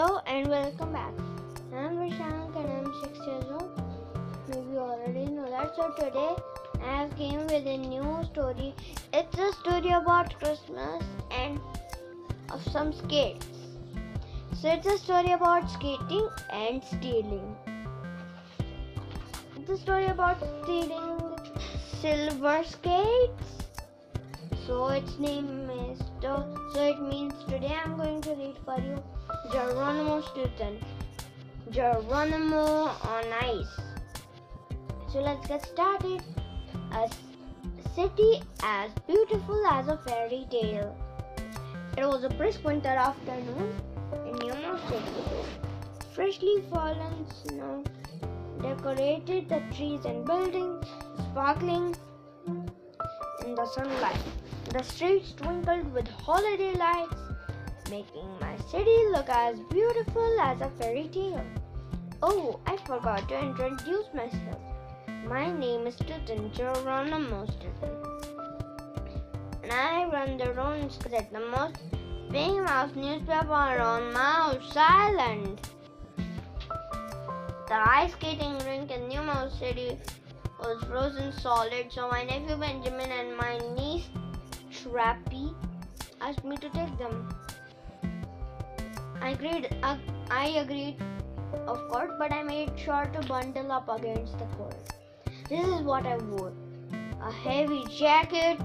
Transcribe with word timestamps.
Hello 0.00 0.18
and 0.26 0.48
welcome 0.48 0.94
back. 0.94 1.12
I'm 1.76 1.96
Vrishank 1.96 2.56
and 2.56 2.68
I'm 2.74 2.86
6 3.02 3.18
years 3.26 3.44
old. 3.50 3.82
Maybe 4.48 4.70
you 4.72 4.78
already 4.78 5.26
know 5.26 5.50
that. 5.50 5.76
So 5.76 5.90
today 5.98 6.36
I 6.82 7.02
have 7.02 7.14
came 7.18 7.40
with 7.40 7.66
a 7.66 7.76
new 7.76 8.24
story. 8.30 8.74
It's 9.12 9.38
a 9.38 9.52
story 9.58 9.90
about 9.90 10.32
Christmas 10.38 11.04
and 11.30 11.60
of 12.50 12.62
some 12.72 12.94
skates. 12.94 13.46
So 14.62 14.72
it's 14.72 14.86
a 14.86 14.96
story 14.96 15.32
about 15.32 15.70
skating 15.70 16.26
and 16.50 16.82
stealing. 16.82 17.54
It's 19.58 19.68
a 19.68 19.76
story 19.76 20.06
about 20.06 20.38
stealing 20.62 21.20
silver 22.00 22.58
skates. 22.64 23.68
So 24.66 24.88
its 24.88 25.18
name 25.18 25.68
is 25.68 25.98
so 26.22 26.42
it 26.90 27.02
means 27.02 27.34
today 27.46 27.76
I'm 27.84 27.98
going 27.98 28.22
to 28.22 28.30
read 28.30 28.56
for 28.64 28.80
you 28.80 29.02
Geronimo 29.52 30.20
Stilton. 30.20 30.78
Geronimo 31.70 32.64
on 33.14 33.24
ice. 33.40 33.80
So 35.12 35.20
let's 35.20 35.46
get 35.46 35.66
started. 35.66 36.22
A 36.92 37.08
city 37.94 38.42
as 38.62 38.90
beautiful 39.06 39.66
as 39.66 39.88
a 39.88 39.98
fairy 39.98 40.46
tale. 40.50 40.96
It 41.96 42.04
was 42.04 42.24
a 42.24 42.28
brisk 42.30 42.64
winter 42.64 42.88
afternoon 42.88 43.72
in 44.26 44.32
New 44.36 44.54
York 44.54 44.80
City. 44.88 45.24
Freshly 46.14 46.62
fallen 46.70 47.26
snow 47.42 47.84
decorated 48.62 49.48
the 49.48 49.62
trees 49.74 50.04
and 50.04 50.24
buildings, 50.24 50.86
sparkling 51.30 51.96
in 52.46 53.54
the 53.54 53.66
sunlight. 53.66 54.20
The 54.72 54.82
streets 54.82 55.32
twinkled 55.32 55.92
with 55.92 56.08
holiday 56.08 56.74
lights, 56.74 57.20
making 57.90 58.28
my 58.40 58.56
city 58.70 58.96
look 59.10 59.28
as 59.28 59.58
beautiful 59.68 60.40
as 60.40 60.60
a 60.60 60.70
fairy 60.78 61.08
tale. 61.12 61.44
Oh, 62.22 62.60
I 62.64 62.76
forgot 62.76 63.28
to 63.28 63.38
introduce 63.38 64.06
myself. 64.14 64.60
My 65.26 65.52
name 65.52 65.88
is 65.88 65.94
Stilton, 65.96 66.52
Geronimo 66.52 67.46
Stilton. 67.46 67.96
And 69.64 69.72
I 69.72 70.04
run 70.04 70.38
the 70.38 70.52
Rodent's 70.52 70.98
Gazette, 70.98 71.32
the 71.32 71.40
most 71.40 71.78
famous 72.30 72.94
newspaper 72.94 73.52
on 73.52 74.12
Mouse 74.12 74.72
Island. 74.76 75.60
The 77.66 77.74
ice 77.74 78.12
skating 78.12 78.56
rink 78.66 78.92
in 78.92 79.08
New 79.08 79.22
Mouse 79.22 79.58
City 79.58 79.98
was 80.60 80.84
frozen 80.84 81.32
solid, 81.32 81.90
so 81.90 82.08
my 82.08 82.22
nephew 82.22 82.56
Benjamin 82.56 83.10
and 83.10 83.36
my 83.36 83.58
niece 83.74 84.08
Trappy 84.70 85.54
asked 86.20 86.44
me 86.44 86.56
to 86.56 86.68
take 86.70 86.96
them. 86.98 87.28
I 89.20 89.30
agreed. 89.30 89.68
Uh, 89.82 89.96
I 90.30 90.46
agreed, 90.62 90.96
of 91.66 91.78
course, 91.88 92.12
but 92.18 92.32
I 92.32 92.42
made 92.42 92.78
sure 92.78 93.06
to 93.12 93.26
bundle 93.28 93.70
up 93.70 93.88
against 93.88 94.38
the 94.38 94.46
cold. 94.56 94.74
This 95.48 95.66
is 95.66 95.82
what 95.82 96.06
I 96.06 96.16
wore: 96.16 96.52
a 97.22 97.30
heavy 97.30 97.84
jacket, 97.98 98.58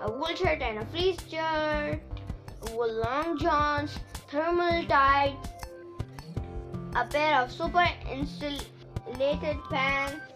a 0.00 0.10
wool 0.10 0.34
shirt 0.34 0.62
and 0.62 0.78
a 0.78 0.86
fleece 0.86 1.18
shirt, 1.28 2.00
wool 2.72 2.92
long 3.04 3.38
johns, 3.38 3.98
thermal 4.30 4.84
tights, 4.86 5.48
a 6.96 7.04
pair 7.04 7.42
of 7.42 7.52
super 7.52 7.86
insulated 8.10 9.58
pants, 9.70 10.32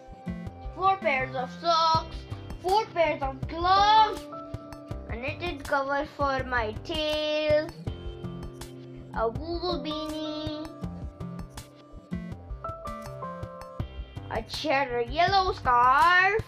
four 0.75 0.95
pairs 0.97 1.35
of 1.35 1.49
socks, 1.59 2.17
four 2.61 2.85
pairs 2.93 3.21
of 3.21 3.47
gloves, 3.47 4.21
knitted 5.23 5.63
cover 5.63 6.05
for 6.17 6.43
my 6.43 6.73
tail, 6.83 7.65
a 9.15 9.29
wool 9.29 9.81
beanie, 9.81 10.67
a 14.31 14.41
cheddar 14.51 15.03
yellow 15.03 15.53
scarf, 15.53 16.43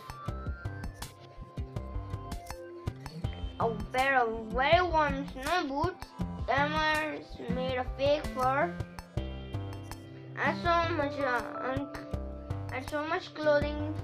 a 3.61 3.69
pair 3.93 4.19
of 4.19 4.51
very 4.51 4.81
warm 4.81 5.25
snow 5.31 5.59
boots, 5.69 6.07
them 6.45 6.73
made 7.55 7.77
of 7.77 7.87
fake 7.97 8.27
fur, 8.35 8.75
and 9.15 10.57
so 10.61 10.75
much, 10.99 11.17
uh, 11.21 11.85
and 12.73 12.89
so 12.89 13.07
much 13.07 13.33
clothing 13.35 13.95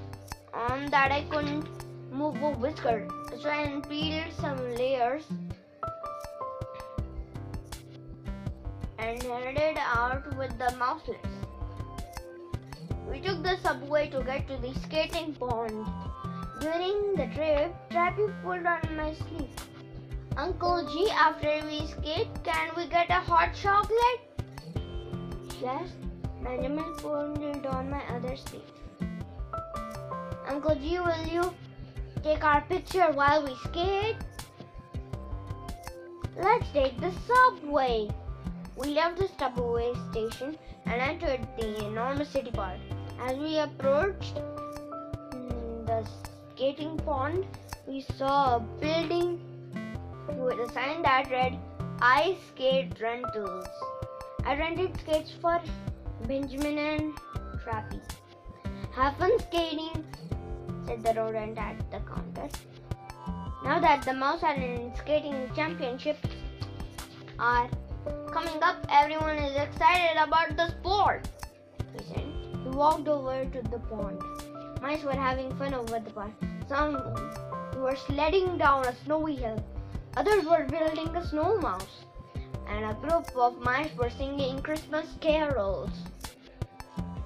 on 0.53 0.89
that 0.91 1.11
I 1.11 1.23
couldn't 1.29 1.67
move 2.13 2.41
a 2.41 2.51
whisker. 2.51 3.05
So 3.41 3.49
I 3.49 3.81
peeled 3.89 4.31
some 4.39 4.59
layers 4.75 5.23
and 8.99 9.23
headed 9.23 9.79
out 9.79 10.37
with 10.37 10.55
the 10.59 10.69
mouselets. 10.77 11.25
We 13.09 13.19
took 13.19 13.41
the 13.41 13.57
subway 13.63 14.09
to 14.09 14.21
get 14.21 14.47
to 14.47 14.57
the 14.57 14.75
skating 14.81 15.33
pond. 15.33 15.87
During 16.59 17.15
the 17.15 17.25
trip, 17.33 17.73
Trappy 17.89 18.29
pulled 18.43 18.67
on 18.67 18.95
my 18.95 19.15
sleeve. 19.15 19.49
Uncle 20.37 20.87
G, 20.93 21.09
after 21.09 21.65
we 21.65 21.87
skate, 21.87 22.29
can 22.43 22.69
we 22.77 22.85
get 22.85 23.09
a 23.09 23.21
hot 23.25 23.55
chocolate? 23.55 24.21
Yes, 25.59 25.89
Benjamin 26.43 26.93
pulled 26.97 27.41
it 27.41 27.65
on 27.65 27.89
my 27.89 28.03
other 28.15 28.35
sleeve. 28.35 28.61
Uncle 30.47 30.75
G, 30.75 30.99
will 30.99 31.25
you 31.25 31.51
take 32.23 32.43
our 32.43 32.61
picture 32.61 33.11
while 33.11 33.43
we 33.43 33.55
skate? 33.63 34.17
Let's 36.37 36.69
take 36.71 36.99
the 36.99 37.11
subway. 37.27 38.09
We 38.77 38.89
left 38.89 39.17
the 39.17 39.29
subway 39.37 39.93
station 40.11 40.57
and 40.85 41.01
entered 41.01 41.47
the 41.59 41.85
enormous 41.85 42.29
city 42.29 42.51
park. 42.51 42.79
As 43.19 43.37
we 43.37 43.57
approached 43.57 44.35
mm, 44.35 45.85
the 45.85 46.07
skating 46.55 46.97
pond, 46.97 47.45
we 47.87 48.01
saw 48.17 48.55
a 48.55 48.59
building 48.59 49.39
with 50.37 50.59
a 50.59 50.71
sign 50.73 51.01
that 51.03 51.29
read 51.29 51.59
Ice 52.01 52.37
Skate 52.53 52.99
Rentals. 53.01 53.67
I 54.45 54.55
rented 54.57 54.99
skates 55.01 55.31
for 55.39 55.61
Benjamin 56.27 56.77
and 56.77 57.13
Trappy. 57.63 58.01
Have 58.95 59.17
fun 59.17 59.37
skating, 59.39 60.03
said 60.85 61.03
the 61.03 61.13
rodent 61.13 61.57
at 61.57 61.79
the 61.91 61.99
contest. 61.99 62.57
Now 63.63 63.79
that 63.79 64.03
the 64.03 64.13
Mouse 64.13 64.43
Island 64.43 64.93
skating 64.97 65.49
championships 65.55 66.27
are 67.37 67.69
coming 68.31 68.61
up, 68.63 68.85
everyone 68.89 69.37
is 69.37 69.55
excited 69.55 70.17
about 70.21 70.57
the 70.57 70.69
sport. 70.69 71.27
He 71.97 72.03
said. 72.05 72.25
He 72.63 72.69
walked 72.69 73.07
over 73.07 73.45
to 73.45 73.61
the 73.69 73.79
pond. 73.79 74.21
Mice 74.81 75.03
were 75.03 75.13
having 75.13 75.55
fun 75.57 75.73
over 75.73 75.99
the 75.99 76.11
pond. 76.11 76.33
Some 76.67 76.93
were 77.77 77.95
sledding 77.95 78.57
down 78.57 78.85
a 78.85 78.95
snowy 79.03 79.35
hill. 79.35 79.63
Others 80.17 80.45
were 80.45 80.65
building 80.65 81.15
a 81.15 81.27
snow 81.27 81.57
mouse. 81.59 82.05
And 82.67 82.85
a 82.85 82.93
group 82.95 83.35
of 83.35 83.59
mice 83.59 83.95
were 83.97 84.09
singing 84.09 84.61
Christmas 84.61 85.07
carols. 85.19 85.91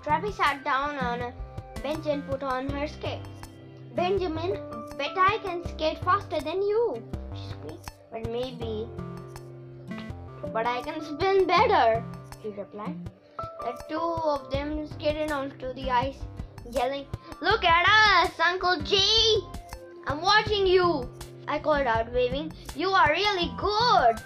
Trappy 0.04 0.34
sat 0.36 0.64
down 0.64 0.98
on 0.98 1.22
a 1.22 1.34
bench 1.82 2.08
and 2.08 2.28
put 2.30 2.44
on 2.44 2.70
her 2.70 2.88
skates. 2.88 3.35
Benjamin, 3.96 4.60
bet 4.98 5.18
I 5.18 5.40
can 5.44 5.66
skate 5.70 6.00
faster 6.04 6.42
than 6.42 6.62
you, 6.62 7.02
she 7.34 7.50
squeaked. 7.50 7.92
But 8.12 8.30
maybe. 8.30 8.88
But 10.54 10.66
I 10.66 10.82
can 10.82 11.02
spin 11.02 11.48
better, 11.48 12.04
she 12.42 12.50
replied. 12.50 12.98
The 13.38 13.74
two 13.90 14.00
of 14.00 14.52
them 14.52 14.86
skated 14.88 15.32
onto 15.32 15.74
the 15.74 15.90
ice, 15.90 16.18
yelling, 16.72 17.06
Look 17.42 17.64
at 17.64 17.88
us, 17.88 18.40
Uncle 18.40 18.82
G! 18.84 19.42
I'm 20.08 20.22
watching 20.22 20.68
you! 20.68 21.10
I 21.48 21.60
called 21.60 21.88
out, 21.88 22.12
waving. 22.12 22.52
You 22.76 22.90
are 22.90 23.10
really 23.10 23.52
good! 23.58 24.22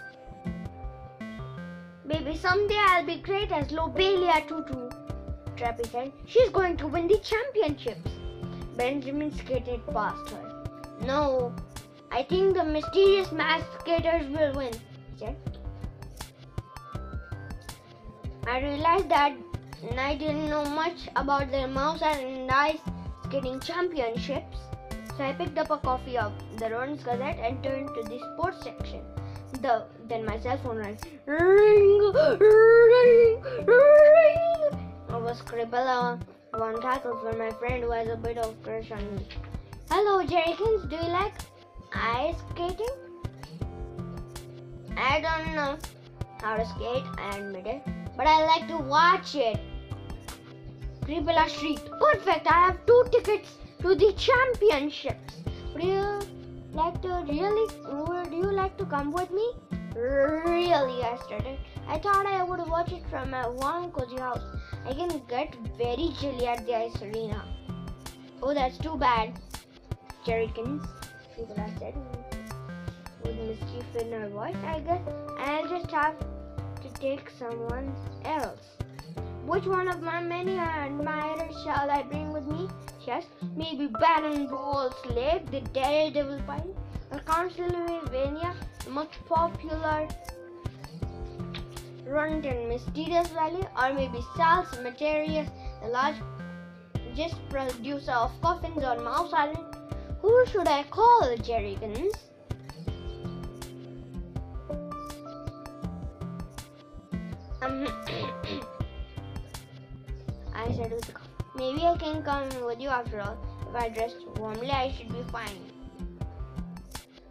Maybe 2.05 2.35
someday 2.35 2.77
I'll 2.77 3.05
be 3.05 3.17
great 3.17 3.51
as 3.51 3.71
Lobelia 3.71 4.47
Tutu, 4.47 4.89
Trappy 5.55 5.89
said. 5.91 6.11
She's 6.25 6.49
going 6.49 6.75
to 6.77 6.87
win 6.87 7.07
the 7.07 7.19
championships. 7.19 8.18
Benjamin 8.79 9.29
skated 9.37 9.85
past 9.87 10.29
her. 10.29 10.65
No, 11.05 11.53
I 12.11 12.23
think 12.23 12.55
the 12.55 12.63
mysterious 12.63 13.29
masked 13.33 13.81
skaters 13.81 14.25
will 14.29 14.53
win. 14.55 14.73
I 18.47 18.61
realized 18.61 19.09
that 19.09 19.33
I 19.97 20.15
didn't 20.15 20.49
know 20.49 20.63
much 20.63 21.09
about 21.17 21.51
the 21.51 21.67
Mouse 21.67 22.01
and 22.01 22.49
Ice 22.49 22.79
skating 23.25 23.59
championships, 23.59 24.57
so 25.17 25.25
I 25.25 25.33
picked 25.33 25.57
up 25.57 25.71
a 25.71 25.77
copy 25.77 26.17
of 26.17 26.31
the 26.57 26.69
Rodent's 26.69 27.03
Gazette 27.03 27.37
and 27.37 27.61
turned 27.61 27.89
to 27.89 28.03
the 28.03 28.17
sports 28.33 28.63
section. 28.63 29.01
The, 29.61 29.83
then 30.07 30.25
my 30.25 30.39
cell 30.39 30.57
phone 30.63 30.77
rang. 30.77 30.97
Ring, 31.25 32.13
ring, 32.39 33.43
ring. 33.67 34.47
I 35.09 35.17
was 35.17 35.41
Scribbler 35.41 35.85
uh, 35.85 36.17
one 36.51 36.81
tackle 36.81 37.15
for 37.17 37.33
my 37.33 37.51
friend 37.51 37.83
who 37.83 37.91
has 37.91 38.07
a 38.07 38.15
bit 38.15 38.37
of 38.37 38.61
crush 38.63 38.91
on 38.91 39.15
me. 39.15 39.25
Hello, 39.89 40.25
Jerrykins. 40.25 40.89
Do 40.89 40.95
you 40.95 41.11
like 41.11 41.33
ice 41.93 42.35
skating? 42.51 42.95
I 44.97 45.21
don't 45.21 45.55
know. 45.55 45.77
how 46.41 46.55
to 46.55 46.65
skate, 46.65 47.03
I 47.17 47.37
admit 47.37 47.67
it, 47.67 47.81
but 48.15 48.25
I 48.25 48.45
like 48.45 48.67
to 48.69 48.77
watch 48.77 49.35
it. 49.35 49.59
Creepella 51.01 51.47
shrieked, 51.49 51.89
Perfect, 51.99 52.47
I 52.47 52.67
have 52.67 52.85
two 52.85 53.03
tickets 53.11 53.49
to 53.81 53.95
the 53.95 54.13
championships. 54.13 55.35
Would 55.73 55.83
you 55.83 56.19
like 56.73 57.01
to 57.01 57.25
really, 57.27 57.67
would 58.07 58.31
you 58.31 58.51
like 58.51 58.77
to 58.77 58.85
come 58.85 59.11
with 59.11 59.31
me? 59.31 59.51
Really, 59.99 61.03
I 61.03 61.17
started. 61.25 61.59
I 61.87 61.99
thought 61.99 62.25
I 62.25 62.41
would 62.41 62.59
watch 62.69 62.91
it 62.93 63.03
from 63.09 63.31
my 63.31 63.47
warm 63.49 63.91
cozy 63.91 64.17
house. 64.17 64.43
I 64.85 64.93
can 64.93 65.21
get 65.27 65.55
very 65.77 66.13
chilly 66.19 66.47
at 66.47 66.65
the 66.65 66.75
ice 66.75 67.01
arena. 67.01 67.43
Oh, 68.41 68.53
that's 68.53 68.77
too 68.77 68.95
bad. 68.97 69.33
Jerrykins, 70.25 70.87
people 71.35 71.55
I 71.57 71.69
said 71.79 71.95
with 73.23 73.35
mischief 73.35 73.95
in 73.99 74.11
her 74.13 74.29
voice. 74.29 74.55
I 74.65 74.79
guess 74.79 75.01
I'll 75.37 75.67
just 75.67 75.91
have 75.91 76.15
to 76.81 76.89
take 77.01 77.29
someone 77.37 77.93
else. 78.23 78.77
Which 79.45 79.65
one 79.65 79.89
of 79.89 80.01
my 80.01 80.21
many 80.21 80.57
admirers 80.57 81.55
shall 81.65 81.91
I 81.91 82.03
bring 82.03 82.31
with 82.31 82.45
me? 82.47 82.69
Yes, 83.05 83.25
maybe 83.57 83.87
Baron 83.87 84.47
Ball 84.47 84.93
Slave, 85.03 85.51
the 85.51 85.59
daredevil 85.59 86.41
pilot, 86.47 86.77
or 87.11 87.19
Transylvania, 87.19 88.55
the 88.78 88.78
most 88.89 89.11
popular 89.27 90.07
runt 92.05 92.45
in 92.45 92.67
Mysterious 92.67 93.27
Valley, 93.29 93.63
or 93.77 93.93
maybe 93.93 94.19
Sal's 94.35 94.71
Materius, 94.81 95.49
the 95.81 95.89
largest 95.89 97.35
producer 97.49 98.11
of 98.11 98.31
coffins 98.41 98.83
on 98.83 99.03
Mouse 99.03 99.33
Island. 99.33 99.75
Who 100.21 100.45
should 100.47 100.67
I 100.67 100.83
call, 100.83 101.35
Jerrykins? 101.37 102.13
Um, 107.61 107.87
I 110.53 110.71
said. 110.73 110.93
Maybe 111.55 111.81
I 111.85 111.97
can 111.97 112.23
come 112.23 112.47
with 112.65 112.79
you 112.79 112.87
after 112.87 113.19
all. 113.19 113.37
If 113.67 113.75
I 113.75 113.89
dress 113.89 114.13
warmly, 114.37 114.69
I 114.71 114.93
should 114.93 115.09
be 115.09 115.23
fine. 115.29 115.68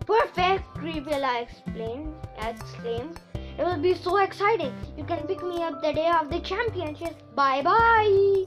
Perfect, 0.09 0.65
Creepella 0.75 1.43
explained, 1.43 2.15
exclaimed. 2.41 3.21
It 3.59 3.63
will 3.63 3.77
be 3.77 3.93
so 3.95 4.17
exciting. 4.17 4.73
You 4.97 5.05
can 5.05 5.27
pick 5.27 5.43
me 5.43 5.63
up 5.63 5.83
the 5.83 5.93
day 5.93 6.11
of 6.11 6.31
the 6.31 6.41
championship. 6.41 7.15
Bye 7.35 7.61
bye. 7.61 8.45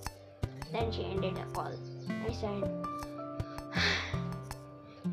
Then 0.72 0.92
she 0.92 1.04
ended 1.04 1.36
the 1.36 1.44
call. 1.54 1.72
I 2.10 2.34
said, 2.34 2.64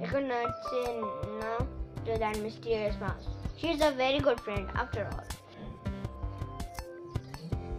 I 0.00 0.06
could 0.06 0.25
not 0.25 0.55
say 0.71 1.00
no 1.43 1.69
to 2.06 2.19
that 2.19 2.39
mysterious 2.39 2.99
mouse. 2.99 3.29
She's 3.59 3.83
a 3.83 3.91
very 3.91 4.19
good 4.19 4.41
friend 4.41 4.67
after 4.75 5.06
all. 5.12 5.25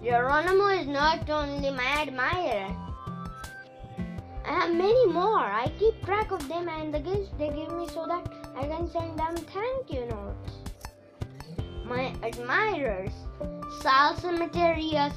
Geronimo 0.04 0.68
is 0.68 0.88
not 0.88 1.28
only 1.28 1.72
my 1.72 2.04
admirer. 2.04 2.76
I 4.46 4.60
have 4.62 4.76
many 4.76 5.08
more. 5.08 5.40
I 5.40 5.72
keep 5.80 6.06
track 6.06 6.32
of 6.32 6.48
them 6.48 6.70
and 6.70 6.94
the 6.94 7.00
gifts 7.00 7.30
they 7.40 7.50
give 7.50 7.72
me 7.72 7.88
so 7.88 8.06
that 8.08 8.39
I 8.60 8.64
can 8.64 8.92
send 8.92 9.18
them 9.18 9.38
thank 9.54 9.90
you 9.90 10.06
notes. 10.08 10.52
My 11.86 12.14
admirers 12.22 13.14
Sal 13.82 14.16
Materius, 14.38 15.14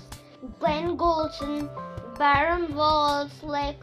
Ben 0.60 0.96
Golson, 0.96 1.68
Baron 2.16 2.68
Volslick, 2.68 3.74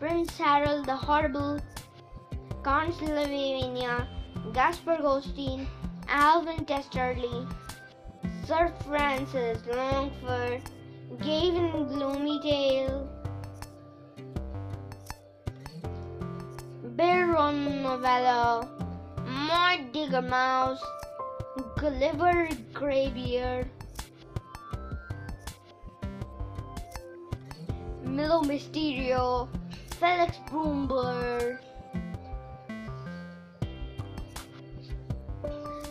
Prince 0.00 0.36
Harold 0.36 0.86
the 0.86 0.96
Horrible, 0.96 1.60
Count 2.64 2.92
Sylvania, 2.98 4.08
Gaspar 4.52 4.96
Goldstein, 5.00 5.68
Alvin 6.08 6.64
Testerly, 6.64 7.48
Sir 8.48 8.72
Francis 8.84 9.62
Longford, 9.72 10.60
Gavin 11.20 11.86
Gloomytail, 11.86 13.06
Baron 16.96 17.82
Novello, 17.84 18.83
Maud 19.34 19.92
Digger 19.92 20.22
Mouse, 20.22 20.80
Gulliver 21.76 22.48
Greybeard, 22.72 23.68
Milo 28.04 28.42
Mysterio, 28.42 29.48
Felix 29.98 30.38
Broomblur. 30.48 31.58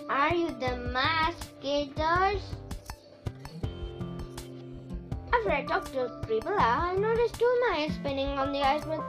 Are 0.09 0.33
you 0.33 0.47
the 0.47 0.77
masqueraders? 0.93 2.41
After 5.33 5.51
I 5.51 5.65
talked 5.67 5.91
to 5.93 6.09
people, 6.29 6.55
I 6.57 6.95
noticed 6.95 7.35
two 7.35 7.61
mice 7.69 7.93
spinning 7.95 8.39
on 8.39 8.53
the 8.53 8.61
ice 8.61 8.85
with 8.85 9.01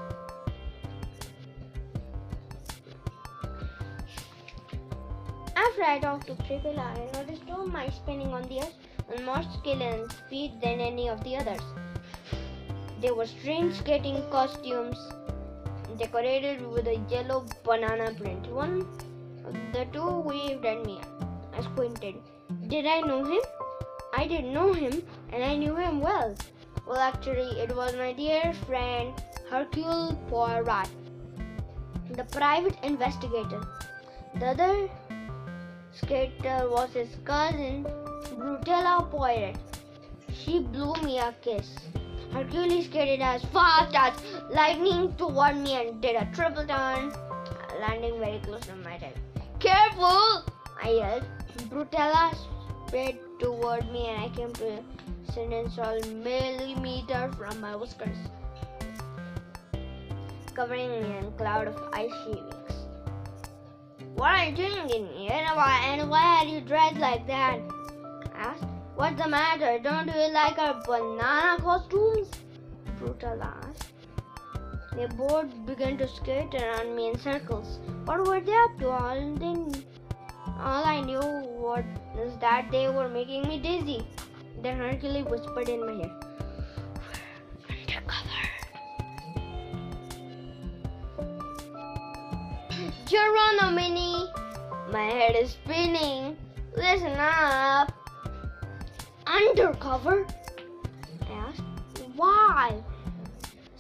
After 5.67 5.83
I 5.83 5.99
talked 5.99 6.27
to 6.27 6.35
Triple 6.47 6.79
I 6.79 6.95
noticed 7.15 7.47
two 7.47 7.67
mice 7.67 7.95
spinning 7.95 8.33
on 8.35 8.43
the 8.49 8.61
earth 8.61 8.75
with 9.09 9.23
more 9.23 9.43
skill 9.55 9.83
and 9.83 10.11
speed 10.13 10.61
than 10.63 10.81
any 10.81 11.09
of 11.09 11.25
the 11.25 11.37
others. 11.37 11.63
They 13.01 13.11
were 13.11 13.27
strange 13.27 13.75
skating 13.77 14.23
costumes 14.31 14.99
decorated 15.99 16.67
with 16.67 16.87
a 16.87 16.97
yellow 17.09 17.47
banana 17.65 18.13
print. 18.15 18.47
One 18.53 18.87
the 19.73 19.87
two 19.93 20.21
waved 20.21 20.65
at 20.65 20.85
me. 20.85 21.01
I 21.57 21.63
squinted. 21.63 22.17
Did 22.69 22.87
I 22.87 23.01
know 23.01 23.25
him? 23.25 23.41
I 24.17 24.27
didn't 24.27 24.53
know 24.53 24.73
him, 24.73 25.03
and 25.33 25.43
I 25.43 25.57
knew 25.57 25.77
him 25.77 26.01
well. 26.01 26.35
Well, 26.87 26.99
actually, 26.99 27.61
it 27.61 27.75
was 27.75 27.95
my 27.97 28.13
dear 28.13 28.53
friend 28.67 29.13
Hercule 29.51 30.19
Poirat, 30.31 30.89
the 32.11 32.25
private 32.25 32.77
investigator. 32.83 33.67
The 34.39 34.47
other 34.47 34.89
skater 35.95 36.69
was 36.71 36.93
his 36.93 37.09
cousin, 37.25 37.85
Brutella 38.37 39.09
Poirat. 39.11 39.57
She 40.33 40.61
blew 40.61 40.95
me 41.03 41.19
a 41.19 41.35
kiss. 41.41 41.77
Hercule 42.33 42.83
skated 42.83 43.21
as 43.21 43.45
fast 43.47 43.95
as 43.95 44.15
lightning 44.51 45.15
toward 45.17 45.57
me 45.57 45.75
and 45.77 46.01
did 46.01 46.17
a 46.17 46.27
triple 46.35 46.67
turn, 46.67 47.13
landing 47.81 48.19
very 48.19 48.41
close 48.41 48.67
to 48.67 48.75
my 48.77 48.97
head. 48.97 49.15
Careful! 49.61 50.45
I 50.83 50.91
yelled. 50.91 51.25
Brutella 51.71 52.35
sped 52.89 53.19
toward 53.39 53.91
me 53.93 54.09
and 54.09 54.25
I 54.25 54.29
came 54.35 54.53
to 54.55 54.79
a 54.79 55.33
sentence 55.33 55.79
all 55.79 56.01
millimeter 56.25 57.31
from 57.39 57.61
my 57.61 57.77
whiskers, 57.77 58.17
covering 60.55 60.91
me 60.91 61.19
in 61.19 61.25
a 61.25 61.31
cloud 61.39 61.69
of 61.69 61.81
ice 61.93 62.11
shavings. 62.25 62.64
What 64.17 64.31
are 64.31 64.45
you 64.47 64.57
doing 64.57 64.91
in 64.91 65.07
here 65.09 65.33
and 65.33 66.09
why, 66.09 66.41
are 66.41 66.47
you 66.47 66.61
dressed 66.61 66.99
like 66.99 67.27
that? 67.27 67.59
Asked. 68.37 68.65
What's 68.95 69.21
the 69.21 69.29
matter? 69.29 69.81
Don't 69.83 70.07
you 70.07 70.33
like 70.33 70.57
our 70.57 70.81
banana 70.87 71.61
costumes? 71.61 72.31
Brutal 72.99 73.43
asked. 73.43 73.93
They 74.95 75.07
both 75.07 75.49
began 75.67 75.99
to 75.99 76.07
skate 76.07 76.55
around 76.55 76.95
me 76.95 77.09
in 77.09 77.19
circles. 77.19 77.81
What 78.05 78.25
were 78.25 78.41
they 78.41 78.55
up 78.55 78.79
to? 78.79 78.91
All 78.91 79.35
they, 79.35 79.57
all 80.61 80.85
I 80.85 81.01
knew 81.01 81.19
was 81.19 81.85
that 82.41 82.71
they 82.71 82.89
were 82.89 83.09
making 83.09 83.49
me 83.49 83.59
dizzy. 83.59 84.07
Then 84.63 84.79
Hercules 84.79 85.25
whispered 85.25 85.69
in 85.69 85.85
my 85.85 86.05
ear, 86.05 86.21
Geronimini, 93.15 94.27
my 94.91 95.05
head 95.05 95.37
is 95.37 95.51
spinning. 95.51 96.37
Listen 96.77 97.13
up. 97.13 97.93
Undercover? 99.25 100.27
I 101.23 101.33
asked. 101.33 101.63
Why? 102.17 102.83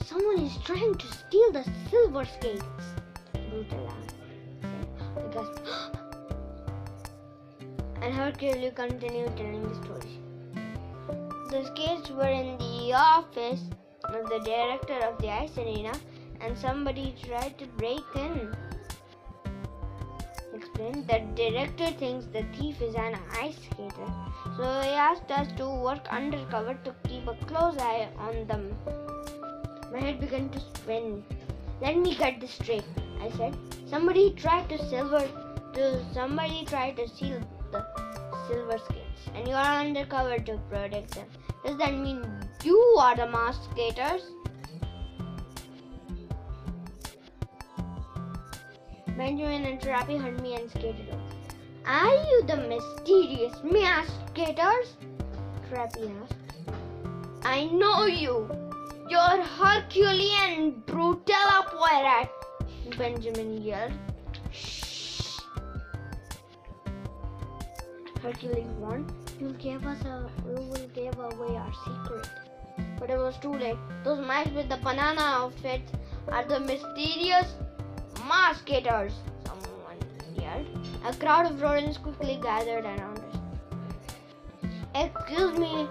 Someone 0.04 0.38
is 0.38 0.56
trying 0.64 0.94
to 0.94 1.06
steal 1.08 1.50
the 1.50 1.64
silver 1.90 2.24
skates. 2.24 2.62
Brutal 3.32 3.90
I 5.16 5.34
gasped. 5.34 5.68
and 8.02 8.14
Hercule 8.14 8.70
continued 8.70 9.36
telling 9.36 9.68
the 9.68 9.74
story. 9.82 10.20
The 11.50 11.64
skates 11.72 12.08
were 12.10 12.28
in 12.28 12.56
the 12.58 12.92
office 12.92 13.62
of 14.04 14.28
the 14.28 14.38
director 14.44 15.04
of 15.08 15.20
the 15.20 15.28
ice 15.28 15.58
arena, 15.58 15.92
and 16.40 16.56
somebody 16.56 17.16
tried 17.26 17.58
to 17.58 17.66
break 17.78 18.04
in. 18.14 18.54
Explained 20.74 21.06
that 21.06 21.36
director 21.36 21.86
thinks 21.98 22.26
the 22.26 22.42
thief 22.56 22.82
is 22.82 22.96
an 22.96 23.14
ice 23.40 23.54
skater, 23.54 24.08
so 24.56 24.64
he 24.80 24.88
asked 24.88 25.30
us 25.30 25.46
to 25.56 25.68
work 25.68 26.08
undercover 26.10 26.74
to 26.82 26.92
keep 27.08 27.28
a 27.28 27.34
close 27.46 27.78
eye 27.78 28.08
on 28.18 28.44
them. 28.48 28.76
My 29.92 30.00
head 30.00 30.18
began 30.18 30.48
to 30.48 30.58
spin. 30.58 31.22
Let 31.80 31.96
me 31.96 32.16
get 32.16 32.40
this 32.40 32.50
straight, 32.54 32.82
I 33.22 33.30
said. 33.36 33.56
Somebody 33.86 34.32
tried 34.32 34.68
to 34.70 34.78
silver 34.88 35.28
to 35.74 36.04
somebody 36.12 36.64
tried 36.64 36.96
to 36.96 37.06
steal 37.06 37.40
the 37.70 37.86
silver 38.48 38.78
skates 38.78 39.30
and 39.32 39.46
you 39.46 39.54
are 39.54 39.80
undercover 39.80 40.38
to 40.38 40.58
protect 40.68 41.14
them. 41.14 41.28
Does 41.64 41.78
that 41.78 41.94
mean 41.94 42.26
you 42.64 42.76
are 42.98 43.14
the 43.14 43.28
masked 43.28 43.70
skaters? 43.70 44.22
Benjamin 49.16 49.64
and 49.64 49.80
Trappy 49.80 50.20
heard 50.20 50.40
me 50.40 50.56
and 50.56 50.68
skated 50.68 51.08
off. 51.12 51.20
Are 51.86 52.14
you 52.14 52.42
the 52.48 52.56
mysterious 52.56 53.54
masked 53.62 54.30
skaters? 54.30 54.96
Trappy 55.70 56.10
asked. 56.22 56.34
I 57.44 57.66
know 57.66 58.06
you. 58.06 58.50
You're 59.08 59.42
Herculean 59.42 60.82
Brutella 60.86 61.66
pirate, 61.78 62.30
Benjamin 62.98 63.62
yelled. 63.62 63.92
Shh. 64.50 65.38
Hercules 68.20 68.66
warned, 68.80 69.12
You'll 69.38 69.52
give 69.52 69.86
us 69.86 70.02
a 70.04 70.28
you 70.44 70.54
will 70.54 70.88
give 70.92 71.16
away 71.18 71.56
our 71.56 71.72
secret. 71.84 72.28
But 72.98 73.10
it 73.10 73.18
was 73.18 73.36
too 73.36 73.52
late. 73.52 73.78
Those 74.02 74.26
mice 74.26 74.48
with 74.48 74.68
the 74.68 74.78
banana 74.78 75.20
outfits 75.20 75.92
are 76.28 76.44
the 76.44 76.58
mysterious 76.58 77.54
maskaters. 78.34 79.14
Someone 79.46 80.00
yelled. 80.34 80.66
A 81.06 81.12
crowd 81.22 81.46
of 81.50 81.60
rodents 81.62 81.98
quickly 81.98 82.38
gathered 82.42 82.84
around 82.84 83.18
us. 83.18 83.34
Excuse 84.94 85.58
me, 85.58 85.88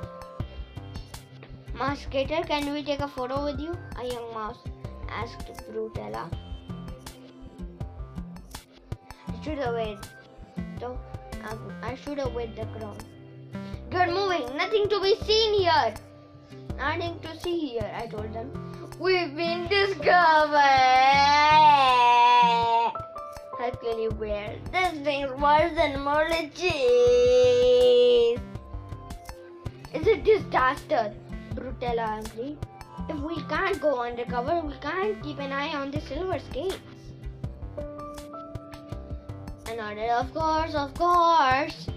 Maskater, 1.75 2.41
can 2.47 2.71
we 2.73 2.83
take 2.83 2.99
a 2.99 3.07
photo 3.07 3.43
with 3.45 3.59
you? 3.59 3.73
A 3.99 4.05
young 4.05 4.33
mouse 4.33 4.61
asked 5.09 5.51
Brutella. 5.69 6.25
I 9.27 9.43
should 9.43 9.57
have 9.57 9.73
waited. 9.75 10.07
Though 10.79 10.97
um, 11.49 11.59
I 11.81 11.95
should 11.95 12.17
have 12.19 12.33
waited 12.33 12.55
the 12.55 12.65
crowd. 12.77 13.03
Get 13.89 14.13
moving! 14.13 14.45
Nothing 14.57 14.87
to 14.89 15.01
be 15.01 15.15
seen 15.25 15.61
here! 15.61 15.93
Nothing 16.77 17.19
to 17.25 17.39
see 17.41 17.57
here, 17.67 17.91
I 17.95 18.07
told 18.07 18.33
them. 18.33 18.49
We've 18.99 19.35
been 19.35 19.67
discovered! 19.67 20.63
Hercules 23.63 24.13
weird. 24.15 24.59
This 24.73 24.91
thing's 25.05 25.31
worse 25.39 25.71
than 25.75 26.51
cheese! 26.53 28.37
It's 29.93 30.05
a 30.05 30.17
disaster. 30.17 31.13
Brutella 31.55 32.25
agreed. 32.25 32.57
If 33.07 33.17
we 33.21 33.41
can't 33.43 33.79
go 33.79 34.01
undercover, 34.01 34.59
we 34.67 34.73
can't 34.81 35.23
keep 35.23 35.39
an 35.39 35.53
eye 35.53 35.73
on 35.73 35.91
the 35.91 36.01
silver 36.01 36.39
skates. 36.39 36.77
Nodded, 39.77 40.09
of 40.09 40.33
course, 40.33 40.75
of 40.75 40.93
course. 40.95 41.87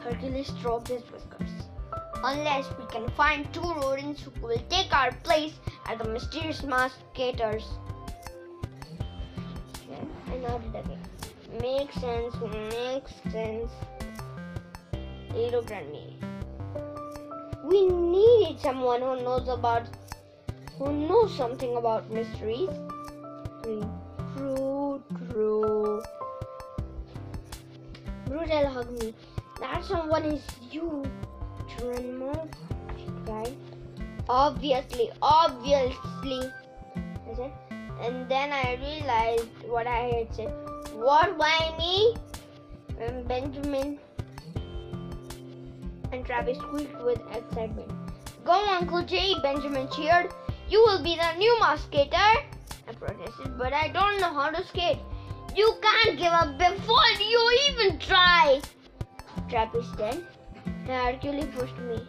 Hercules 0.00 0.48
stroked 0.48 0.88
his 0.88 1.02
whiskers. 1.12 1.52
Unless 2.24 2.66
we 2.76 2.86
can 2.86 3.08
find 3.10 3.54
two 3.54 3.72
rodents 3.84 4.22
who 4.22 4.32
will 4.42 4.60
take 4.68 4.92
our 4.92 5.12
place 5.22 5.54
as 5.86 5.96
the 5.98 6.08
mysterious 6.08 6.64
masked 6.64 6.98
skaters. 7.14 7.68
Nodded 10.50 10.74
again. 10.74 10.98
Makes 11.60 11.94
sense, 12.00 12.34
makes 12.72 13.12
sense. 13.30 13.70
Little 15.32 15.62
Granny. 15.62 16.18
We 17.64 17.86
need 17.86 18.58
someone 18.58 19.00
who 19.00 19.22
knows 19.22 19.46
about 19.48 19.84
who 20.76 20.92
knows 20.92 21.36
something 21.36 21.76
about 21.76 22.10
mysteries. 22.10 22.68
Three. 23.62 23.84
True, 24.34 25.02
true. 25.30 26.02
Brutal 28.26 28.66
hugged 28.66 29.02
me. 29.02 29.14
That 29.60 29.84
someone 29.84 30.24
is 30.24 30.42
you, 30.72 31.04
Geronimo. 31.78 32.48
Right? 33.24 33.56
Obviously, 34.28 35.10
obviously. 35.22 36.42
I 36.96 37.34
said. 37.36 37.52
And 38.00 38.28
then 38.28 38.52
I 38.52 38.78
realized 38.80 39.48
what 39.66 39.86
I 39.86 39.98
had 39.98 40.34
said. 40.34 40.52
What, 40.94 41.36
why 41.36 41.74
me? 41.78 42.16
And 42.98 43.26
Benjamin 43.28 43.98
and 46.12 46.24
Travis 46.24 46.58
squeaked 46.58 47.02
with 47.02 47.20
excitement. 47.32 47.90
Go, 48.44 48.52
Uncle 48.52 49.02
G, 49.02 49.36
Benjamin 49.42 49.88
cheered. 49.94 50.32
You 50.68 50.80
will 50.80 51.02
be 51.02 51.16
the 51.16 51.38
new 51.38 51.56
skater. 51.76 52.32
I 52.88 52.92
protested, 52.92 53.58
but 53.58 53.72
I 53.72 53.88
don't 53.88 54.20
know 54.20 54.32
how 54.32 54.50
to 54.50 54.66
skate. 54.66 54.98
You 55.54 55.74
can't 55.82 56.18
give 56.18 56.32
up 56.32 56.58
before 56.58 57.10
you 57.20 57.50
even 57.68 57.98
try. 57.98 58.60
Travis 59.48 59.86
said. 59.96 60.24
And 60.64 60.88
Hercules 60.88 61.46
pushed 61.54 61.76
me. 61.78 62.02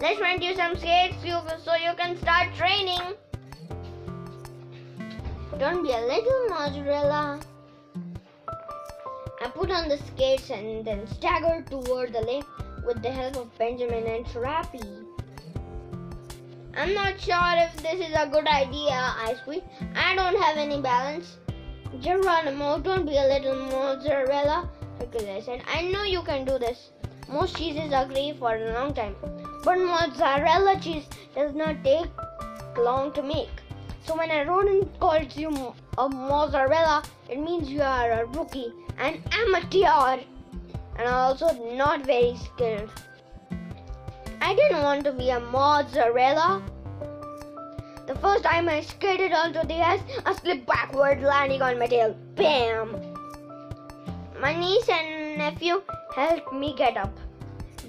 Let's 0.00 0.20
rent 0.20 0.42
you 0.42 0.54
some 0.54 0.76
skates 0.76 1.16
so 1.64 1.74
you 1.74 1.94
can 1.96 2.16
start 2.18 2.54
training. 2.54 3.14
Don't 5.58 5.84
be 5.84 5.92
a 5.92 6.00
little 6.00 6.48
mozzarella. 6.48 7.40
I 9.40 9.48
put 9.54 9.70
on 9.70 9.88
the 9.88 9.98
skates 9.98 10.50
and 10.50 10.84
then 10.84 11.06
staggered 11.06 11.68
toward 11.68 12.12
the 12.12 12.22
lake 12.22 12.44
with 12.84 13.00
the 13.02 13.10
help 13.10 13.36
of 13.36 13.56
Benjamin 13.56 14.04
and 14.04 14.26
Trappy. 14.26 15.04
I'm 16.76 16.92
not 16.92 17.20
sure 17.20 17.54
if 17.56 17.76
this 17.76 18.00
is 18.08 18.14
a 18.16 18.26
good 18.26 18.48
idea, 18.48 18.94
I 18.94 19.36
squeaked. 19.42 19.68
I 19.94 20.16
don't 20.16 20.36
have 20.42 20.56
any 20.56 20.80
balance. 20.80 21.36
Geronimo, 22.00 22.80
don't 22.80 23.06
be 23.06 23.16
a 23.16 23.22
little 23.22 23.54
mozzarella, 23.54 24.68
Hercules 24.98 25.44
said. 25.44 25.62
I 25.72 25.82
know 25.82 26.02
you 26.02 26.22
can 26.22 26.44
do 26.44 26.58
this. 26.58 26.90
Most 27.28 27.56
cheeses 27.56 27.92
are 27.92 28.06
great 28.06 28.38
for 28.40 28.56
a 28.56 28.72
long 28.72 28.92
time, 28.92 29.14
but 29.62 29.78
mozzarella 29.78 30.80
cheese 30.80 31.06
does 31.36 31.54
not 31.54 31.84
take 31.84 32.08
long 32.76 33.12
to 33.12 33.22
make. 33.22 33.63
So 34.06 34.16
when 34.16 34.30
a 34.30 34.44
rodent 34.44 35.00
calls 35.00 35.34
you 35.34 35.74
a 35.96 36.08
mozzarella, 36.08 37.02
it 37.30 37.38
means 37.38 37.70
you 37.70 37.80
are 37.80 38.10
a 38.12 38.26
rookie, 38.26 38.70
an 38.98 39.22
amateur, 39.32 40.22
and 40.98 41.08
also 41.08 41.52
not 41.74 42.04
very 42.04 42.36
skilled. 42.36 42.90
I 44.42 44.54
didn't 44.54 44.82
want 44.82 45.04
to 45.04 45.12
be 45.12 45.30
a 45.30 45.40
mozzarella. 45.40 46.62
The 48.06 48.14
first 48.16 48.44
time 48.44 48.68
I 48.68 48.82
skated 48.82 49.32
onto 49.32 49.66
the 49.66 49.80
ice, 49.80 50.02
I 50.26 50.34
slipped 50.34 50.66
backward, 50.66 51.22
landing 51.22 51.62
on 51.62 51.78
my 51.78 51.86
tail. 51.86 52.14
Bam! 52.34 52.94
My 54.38 54.54
niece 54.54 54.86
and 54.90 55.38
nephew 55.38 55.82
helped 56.14 56.52
me 56.52 56.74
get 56.76 56.98
up. 56.98 57.16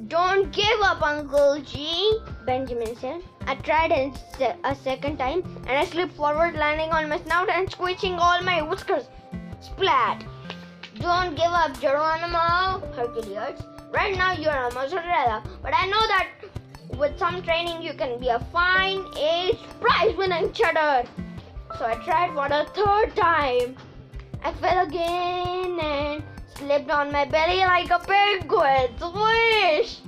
Don't 0.08 0.50
give 0.54 0.80
up, 0.82 1.02
Uncle 1.02 1.62
G, 1.62 2.20
Benjamin 2.46 2.96
said. 2.96 3.22
I 3.48 3.56
tried 3.56 3.92
a 3.92 4.76
second 4.76 5.18
time 5.18 5.44
and 5.68 5.78
I 5.78 5.86
slipped 5.86 6.16
forward, 6.16 6.56
landing 6.56 6.90
on 6.90 7.08
my 7.10 7.20
snout 7.20 7.50
and 7.50 7.72
squishing 7.72 8.14
all 8.16 8.42
my 8.42 8.62
whiskers. 8.62 9.08
Splat! 9.62 10.24
Don't 11.00 11.36
give 11.36 11.52
up, 11.52 11.80
Geronimo, 11.80 12.82
Hercules. 12.96 13.62
Right 13.92 14.18
now 14.18 14.34
you're 14.34 14.52
a 14.52 14.74
mozzarella, 14.74 15.44
but 15.62 15.74
I 15.76 15.86
know 15.88 16.08
that 16.08 16.28
with 16.98 17.20
some 17.20 17.44
training 17.44 17.82
you 17.82 17.94
can 17.94 18.20
be 18.20 18.30
a 18.30 18.40
fine 18.52 19.06
age 19.18 19.60
prize 19.80 20.16
winning 20.16 20.52
cheddar. 20.52 21.08
So 21.78 21.86
I 21.86 21.96
tried 22.04 22.34
for 22.34 22.50
the 22.50 22.66
third 22.74 23.16
time. 23.16 23.76
I 24.44 24.54
fell 24.54 24.86
again 24.86 25.80
and 25.80 26.24
slipped 26.56 26.90
on 26.90 27.12
my 27.12 27.26
belly 27.26 27.60
like 27.60 27.92
a 27.92 28.00
penguin. 28.00 28.90
Swish! 28.98 30.00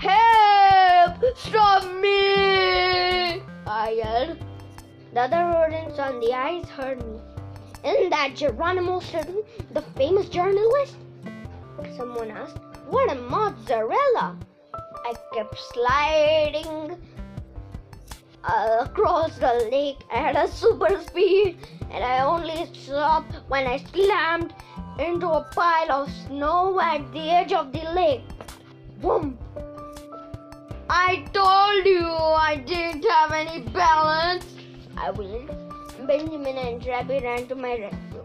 Help! 0.00 1.16
Stop 1.36 1.82
me! 2.00 3.42
I 3.66 3.94
yelled. 3.96 4.38
The 5.12 5.22
other 5.22 5.44
rodents 5.44 5.98
on 5.98 6.20
the 6.20 6.32
ice 6.32 6.68
heard 6.68 7.04
me. 7.04 7.18
Isn't 7.84 8.10
that 8.10 8.36
Geronimo 8.36 9.00
Stilton, 9.00 9.42
the 9.72 9.82
famous 9.96 10.28
journalist? 10.28 10.94
Someone 11.96 12.30
asked. 12.30 12.58
What 12.88 13.10
a 13.10 13.16
mozzarella! 13.16 14.36
I 14.72 15.14
kept 15.34 15.58
sliding 15.72 16.96
across 18.44 19.36
the 19.38 19.68
lake 19.72 19.98
at 20.12 20.36
a 20.36 20.46
super 20.46 21.02
speed, 21.02 21.58
and 21.90 22.04
I 22.04 22.20
only 22.20 22.66
stopped 22.72 23.34
when 23.48 23.66
I 23.66 23.78
slammed 23.78 24.54
into 25.00 25.28
a 25.28 25.42
pile 25.56 25.90
of 25.90 26.10
snow 26.26 26.78
at 26.80 27.10
the 27.12 27.30
edge 27.30 27.52
of 27.52 27.72
the 27.72 27.82
lake. 27.92 28.22
Boom! 29.00 29.36
I 30.90 31.24
told 31.34 31.84
you 31.84 32.06
I 32.06 32.56
didn't 32.66 33.04
have 33.04 33.32
any 33.32 33.60
balance. 33.68 34.46
I 34.96 35.10
wailed. 35.10 35.50
Benjamin 36.06 36.56
and 36.56 36.80
Trappy 36.80 37.22
ran 37.22 37.46
to 37.48 37.54
my 37.54 37.78
rescue. 37.78 38.24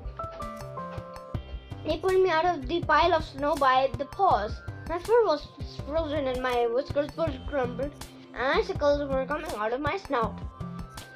They 1.86 1.98
pulled 1.98 2.22
me 2.24 2.30
out 2.30 2.46
of 2.46 2.66
the 2.68 2.82
pile 2.82 3.14
of 3.14 3.26
snow 3.26 3.56
by 3.56 3.90
the 3.98 4.06
paws. 4.06 4.54
My 4.88 4.98
fur 4.98 5.26
was 5.26 5.46
frozen 5.86 6.28
and 6.28 6.42
my 6.42 6.68
whiskers 6.68 7.10
were 7.18 7.34
crumpled, 7.50 7.92
and 8.34 8.60
icicles 8.60 9.10
were 9.10 9.26
coming 9.26 9.52
out 9.58 9.74
of 9.74 9.82
my 9.82 9.98
snout. 9.98 10.40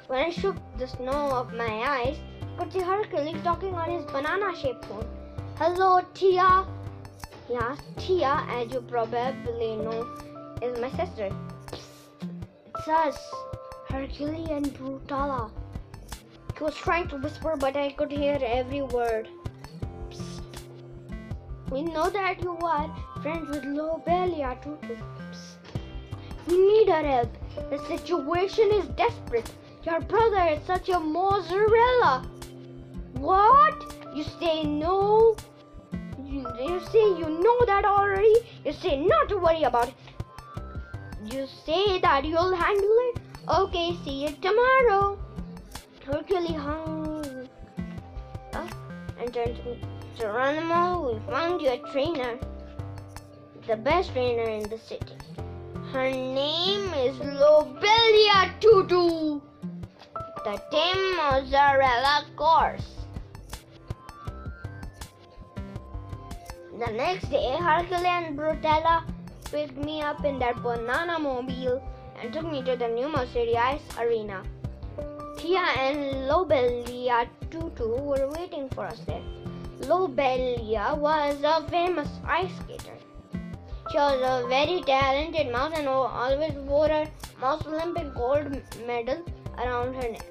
When 0.08 0.22
I 0.24 0.30
shook 0.30 0.56
the 0.78 0.86
snow 0.86 1.12
off 1.12 1.52
my 1.54 1.82
eyes, 1.96 2.18
I 2.42 2.62
could 2.62 2.72
see 2.72 2.80
Hercules 2.80 3.42
talking 3.42 3.74
on 3.74 3.90
his 3.90 4.04
banana-shaped 4.04 4.84
phone. 4.84 5.06
Hello, 5.56 6.02
Tia. 6.12 6.66
Yeah, 7.48 7.76
Tia, 7.96 8.44
as 8.50 8.70
you 8.70 8.82
probably 8.82 9.76
know, 9.76 10.06
is 10.62 10.80
my 10.80 10.90
sister. 10.90 11.30
It's 12.66 12.88
us, 12.88 13.18
Hercule 13.88 14.52
and 14.52 14.66
Brutella. 14.74 15.50
He 16.56 16.64
was 16.64 16.74
trying 16.74 17.08
to 17.08 17.16
whisper, 17.16 17.56
but 17.56 17.76
I 17.76 17.90
could 17.90 18.10
hear 18.10 18.38
every 18.42 18.82
word. 18.82 19.28
Psst. 20.10 20.42
We 21.70 21.82
know 21.82 22.10
that 22.10 22.42
you 22.42 22.56
are 22.56 22.94
friends 23.22 23.48
with 23.48 23.64
Lobelia. 23.64 24.58
Psst. 24.62 25.56
We 26.48 26.56
need 26.56 26.88
her 26.88 27.02
help. 27.02 27.36
The 27.70 27.78
situation 27.86 28.70
is 28.72 28.86
desperate. 28.88 29.50
Your 29.84 30.00
brother 30.00 30.54
is 30.54 30.66
such 30.66 30.88
a 30.88 30.98
mozzarella. 30.98 32.26
What? 33.14 33.94
You 34.14 34.24
say 34.24 34.64
no? 34.64 35.36
You, 36.24 36.46
you 36.60 36.80
say 36.90 37.06
you 37.20 37.28
know 37.42 37.64
that 37.66 37.84
already? 37.84 38.34
You 38.64 38.72
say 38.72 38.98
not 38.98 39.28
to 39.28 39.38
worry 39.38 39.62
about 39.62 39.88
it. 39.88 39.94
You 41.26 41.46
say 41.66 42.00
that 42.00 42.24
you'll 42.24 42.54
handle 42.54 42.96
it? 43.08 43.20
Okay, 43.48 43.96
see 44.04 44.24
you 44.24 44.30
tomorrow. 44.40 45.18
Hercules 46.04 46.56
hung 46.56 47.48
up 48.54 48.70
and 49.20 49.34
turned 49.34 49.56
to. 49.56 49.76
Geronimo, 50.16 51.12
we 51.12 51.30
found 51.30 51.60
you 51.60 51.70
a 51.70 51.78
trainer. 51.92 52.38
The 53.66 53.76
best 53.76 54.12
trainer 54.12 54.48
in 54.48 54.68
the 54.68 54.78
city. 54.78 55.12
Her 55.92 56.10
name 56.10 56.92
is 56.94 57.16
Lobelia 57.18 58.52
Tutu. 58.60 59.40
The 60.44 60.60
Demozzarella 60.72 62.24
course. 62.36 62.88
The 66.78 66.92
next 66.92 67.28
day, 67.30 67.56
Hercule 67.58 68.06
and 68.06 68.38
Brutella 68.38 69.04
picked 69.50 69.76
me 69.76 70.00
up 70.02 70.24
in 70.24 70.38
their 70.38 70.54
banana 70.54 71.18
mobile 71.18 71.82
and 72.20 72.32
took 72.32 72.50
me 72.50 72.62
to 72.62 72.76
the 72.76 72.88
new 72.88 73.08
Ice 73.16 73.80
Arena. 73.98 74.42
Tia 75.36 75.64
and 75.78 76.28
Lobelia 76.28 77.28
Tutu 77.50 77.86
were 77.86 78.28
waiting 78.36 78.68
for 78.70 78.86
us 78.86 79.00
there. 79.06 79.22
Lobelia 79.80 80.94
was 80.96 81.42
a 81.42 81.66
famous 81.68 82.08
ice 82.26 82.50
skater. 82.60 82.96
She 83.90 83.96
was 83.96 84.20
a 84.22 84.48
very 84.48 84.82
talented 84.82 85.50
mouse 85.50 85.72
and 85.76 85.88
always 85.88 86.52
wore 86.52 86.90
a 86.90 87.10
mouse 87.40 87.66
Olympic 87.66 88.14
gold 88.14 88.60
medal 88.86 89.24
around 89.56 89.94
her 89.94 90.10
neck. 90.10 90.26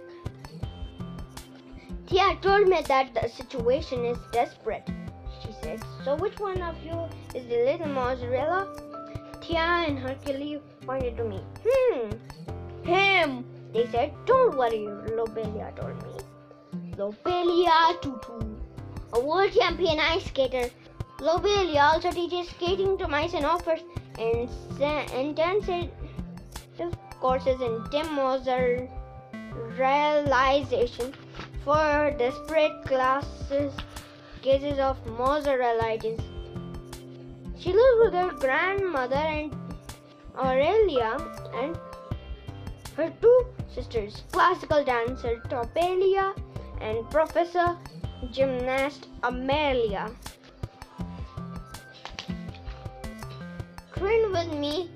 Tia 2.07 2.37
told 2.41 2.67
me 2.67 2.81
that 2.87 3.13
the 3.13 3.27
situation 3.29 4.05
is 4.05 4.17
desperate 4.31 4.87
she 5.47 5.53
said. 5.61 5.83
So 6.03 6.15
which 6.15 6.39
one 6.39 6.61
of 6.61 6.75
you 6.83 7.07
is 7.35 7.45
the 7.47 7.57
little 7.65 7.87
mozzarella? 7.87 8.86
Tia 9.47 9.85
and 9.87 9.97
Hercules 9.97 10.59
pointed 10.85 11.15
to 11.15 11.23
me. 11.23 11.39
Hmm, 11.65 12.09
him, 12.83 13.45
they 13.73 13.87
said. 13.87 14.11
Don't 14.25 14.57
worry, 14.57 14.79
Lobelia 15.15 15.71
told 15.77 15.95
me. 16.03 16.15
Lobelia 16.97 17.97
Tutu, 18.01 18.57
a 19.13 19.19
world 19.21 19.53
champion 19.53 20.01
ice 20.01 20.25
skater. 20.25 20.69
Lobelia 21.21 21.79
also 21.93 22.11
teaches 22.11 22.49
skating 22.49 22.97
to 22.97 23.07
mice 23.07 23.33
and 23.33 23.45
offers 23.45 23.79
intensive 25.13 25.89
courses 27.21 27.61
in 27.61 27.83
Tim 27.89 28.19
realization 29.77 31.13
for 31.63 32.13
desperate 32.17 32.83
classes 32.85 33.73
cases 34.41 34.77
of 34.77 34.97
mozzarellitis. 35.05 36.36
She 37.67 37.73
lives 37.73 37.99
with 37.99 38.13
her 38.13 38.31
grandmother 38.31 39.15
and 39.15 39.53
Aurelia 40.39 41.17
and 41.53 41.77
her 42.95 43.11
two 43.21 43.45
sisters, 43.75 44.23
classical 44.31 44.85
dancer 44.85 45.41
Topelia 45.49 46.33
and 46.79 47.03
professor 47.09 47.75
gymnast 48.31 49.09
Amelia. 49.23 50.09
Train 53.97 54.31
with 54.31 54.53
me 54.53 54.89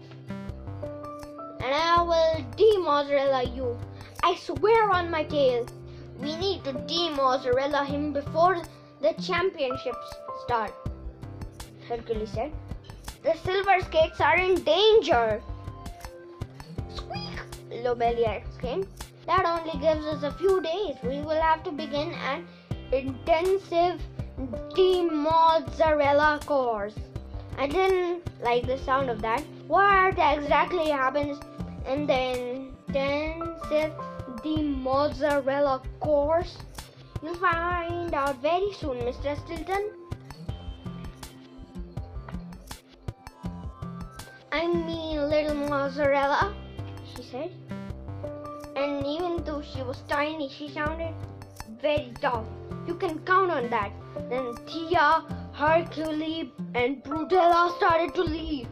and 1.59 1.75
I 1.75 2.01
will 2.01 2.45
demozzarella 2.55 3.53
you. 3.53 3.77
I 4.23 4.35
swear 4.35 4.89
on 4.91 5.11
my 5.11 5.25
tail. 5.25 5.67
We 6.19 6.37
need 6.37 6.63
to 6.63 6.71
demozzarella 6.71 7.85
him 7.85 8.13
before 8.13 8.63
the 9.01 9.11
championships 9.21 10.15
start. 10.45 10.73
Hercules 11.89 12.29
said. 12.29 12.53
The 13.23 13.35
silver 13.45 13.79
skates 13.81 14.19
are 14.19 14.37
in 14.37 14.55
danger. 14.63 15.41
Squeak! 16.95 17.39
Lobelia 17.83 18.31
exclaimed. 18.31 18.87
That 19.27 19.45
only 19.45 19.79
gives 19.79 20.05
us 20.07 20.23
a 20.23 20.31
few 20.31 20.59
days. 20.61 20.95
We 21.03 21.21
will 21.21 21.39
have 21.39 21.63
to 21.65 21.71
begin 21.71 22.13
an 22.13 22.47
intensive 22.91 24.01
demozzarella 24.75 26.43
course. 26.47 26.95
I 27.59 27.67
didn't 27.67 28.23
like 28.41 28.65
the 28.65 28.79
sound 28.79 29.11
of 29.11 29.21
that. 29.21 29.43
What 29.67 30.17
exactly 30.17 30.89
happens 30.89 31.37
in 31.87 32.07
the 32.07 32.65
intensive 32.87 33.93
demozzarella 34.43 35.83
course? 35.99 36.57
You'll 37.21 37.35
find 37.35 38.15
out 38.15 38.41
very 38.41 38.73
soon, 38.73 38.97
Mr. 38.97 39.37
Stilton. 39.45 40.00
I 44.53 44.67
mean, 44.67 45.29
little 45.29 45.55
mozzarella, 45.55 46.53
she 47.15 47.23
said. 47.23 47.51
And 48.75 49.07
even 49.07 49.41
though 49.45 49.61
she 49.61 49.81
was 49.81 50.03
tiny, 50.09 50.49
she 50.49 50.67
sounded 50.67 51.13
very 51.81 52.11
tough. 52.19 52.43
You 52.85 52.95
can 52.95 53.19
count 53.19 53.49
on 53.49 53.69
that. 53.69 53.93
Then 54.29 54.53
Tia, 54.67 55.23
Hercule, 55.53 56.51
and 56.75 57.01
Brutella 57.01 57.73
started 57.77 58.13
to 58.15 58.23
leave. 58.23 58.67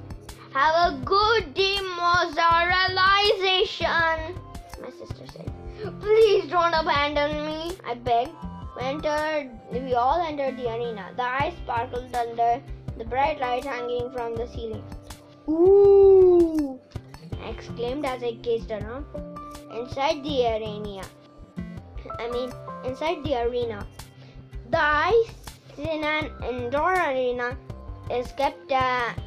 Have 0.53 0.91
a 0.91 0.97
good 1.05 1.55
demozzarellization, 1.55 4.35
my 4.81 4.89
sister 4.89 5.25
said. 5.31 5.49
Please 6.01 6.49
don't 6.49 6.73
abandon 6.73 7.45
me, 7.45 7.71
I 7.85 7.93
begged. 7.93 8.33
We 8.75 8.83
entered, 8.83 9.49
we 9.71 9.93
all 9.93 10.19
entered 10.21 10.57
the 10.57 10.69
arena. 10.73 11.13
The 11.15 11.23
eyes 11.23 11.53
sparkled 11.63 12.13
under 12.13 12.61
the 12.97 13.05
bright 13.05 13.39
light 13.39 13.63
hanging 13.63 14.11
from 14.11 14.35
the 14.35 14.45
ceiling. 14.47 14.83
Ooh! 15.49 16.79
I 17.41 17.49
exclaimed 17.49 18.05
as 18.05 18.21
I 18.21 18.33
gazed 18.33 18.69
around. 18.69 19.05
Inside 19.73 20.23
the 20.23 20.45
arena, 20.45 21.01
I 22.19 22.29
mean, 22.29 22.51
inside 22.85 23.23
the 23.23 23.41
arena, 23.41 23.85
the 24.69 24.81
ice 24.81 25.33
in 25.77 26.03
an 26.03 26.29
indoor 26.47 26.93
arena 26.93 27.57
is 28.11 28.31
kept 28.33 28.71
at, 28.71 29.17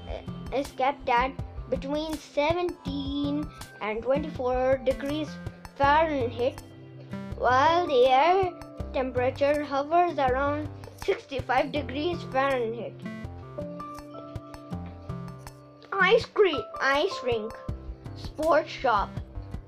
is 0.55 0.69
kept 0.77 1.09
at 1.09 1.33
between 1.71 2.15
17 2.15 3.49
and 3.81 4.03
24 4.03 4.83
degrees 4.85 5.29
Fahrenheit, 5.77 6.63
while 7.39 7.87
the 7.87 8.07
air 8.07 8.53
temperature 8.93 9.65
hovers 9.65 10.19
around 10.19 10.69
65 11.05 11.73
degrees 11.73 12.19
Fahrenheit. 12.31 13.12
Ice 16.05 16.27
cream, 16.27 16.61
ice 16.81 17.15
rink, 17.23 17.55
sports 18.17 18.69
shop, 18.69 19.09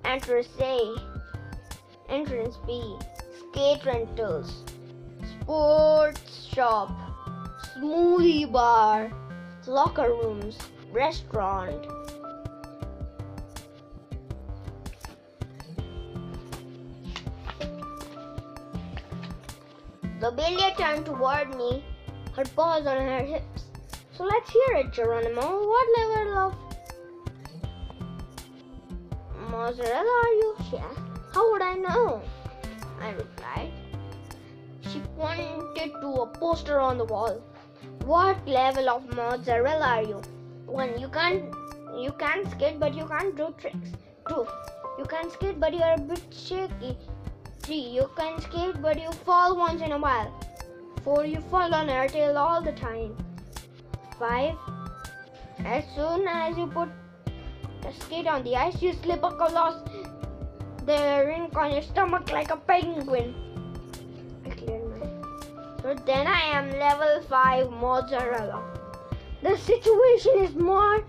entrance 0.04 0.48
A, 0.58 0.96
entrance 2.08 2.58
B, 2.66 2.96
skate 3.38 3.86
rentals, 3.86 4.64
sports 5.30 6.44
shop, 6.52 6.90
smoothie 7.76 8.50
bar, 8.50 9.12
locker 9.68 10.08
rooms, 10.08 10.58
restaurant, 10.90 11.86
Lobelia 20.20 20.74
turned 20.76 21.06
toward 21.06 21.54
me, 21.56 21.84
her 22.34 22.44
paws 22.56 22.86
on 22.86 22.96
her 22.96 23.20
hips. 23.20 23.63
So 24.16 24.22
let's 24.22 24.48
hear 24.48 24.76
it, 24.76 24.92
Geronimo. 24.92 25.66
What 25.66 25.88
level 25.98 26.38
of 26.38 26.54
mozzarella 29.50 30.14
are 30.24 30.34
you? 30.34 30.56
Asked. 30.60 31.00
How 31.32 31.50
would 31.50 31.62
I 31.62 31.74
know? 31.74 32.22
I 33.00 33.10
replied. 33.10 33.72
She 34.82 35.00
pointed 35.16 35.90
to 36.00 36.08
a 36.22 36.26
poster 36.28 36.78
on 36.78 36.96
the 36.96 37.04
wall. 37.04 37.42
What 38.04 38.46
level 38.46 38.88
of 38.88 39.12
mozzarella 39.16 39.84
are 39.84 40.02
you? 40.04 40.22
One, 40.66 40.96
you 41.00 41.08
can't 41.08 41.52
you 41.98 42.12
can 42.12 42.48
skate 42.52 42.78
but 42.78 42.94
you 42.94 43.06
can't 43.06 43.36
do 43.36 43.52
tricks. 43.58 43.90
Two, 44.28 44.46
you 44.96 45.04
can 45.06 45.28
skate 45.28 45.58
but 45.58 45.74
you're 45.74 45.94
a 45.94 45.98
bit 45.98 46.22
shaky. 46.30 46.96
3. 47.64 47.74
You 47.74 48.08
can 48.16 48.40
skate 48.40 48.80
but 48.80 49.00
you 49.02 49.10
fall 49.26 49.56
once 49.56 49.82
in 49.82 49.90
a 49.90 49.98
while. 49.98 50.32
4. 51.02 51.26
You 51.26 51.40
fall 51.50 51.74
on 51.74 51.88
your 51.88 52.06
tail 52.06 52.38
all 52.38 52.62
the 52.62 52.72
time. 52.72 53.16
5. 54.18 54.54
As 55.64 55.84
soon 55.94 56.26
as 56.28 56.56
you 56.56 56.66
put 56.66 56.88
the 57.82 57.92
skate 58.00 58.26
on 58.26 58.42
the 58.44 58.56
ice, 58.56 58.80
you 58.82 58.92
slip 58.92 59.22
across 59.22 59.82
the 60.86 61.24
rink 61.26 61.56
on 61.56 61.72
your 61.72 61.82
stomach 61.82 62.30
like 62.30 62.50
a 62.50 62.56
penguin. 62.56 63.34
I 64.46 64.50
cleared 64.50 64.84
my. 64.90 65.06
So 65.82 65.94
then 66.06 66.26
I 66.26 66.40
am 66.40 66.70
level 66.78 67.22
5 67.28 67.70
mozzarella. 67.70 68.62
The 69.42 69.56
situation 69.58 70.38
is 70.38 70.54
more 70.54 71.04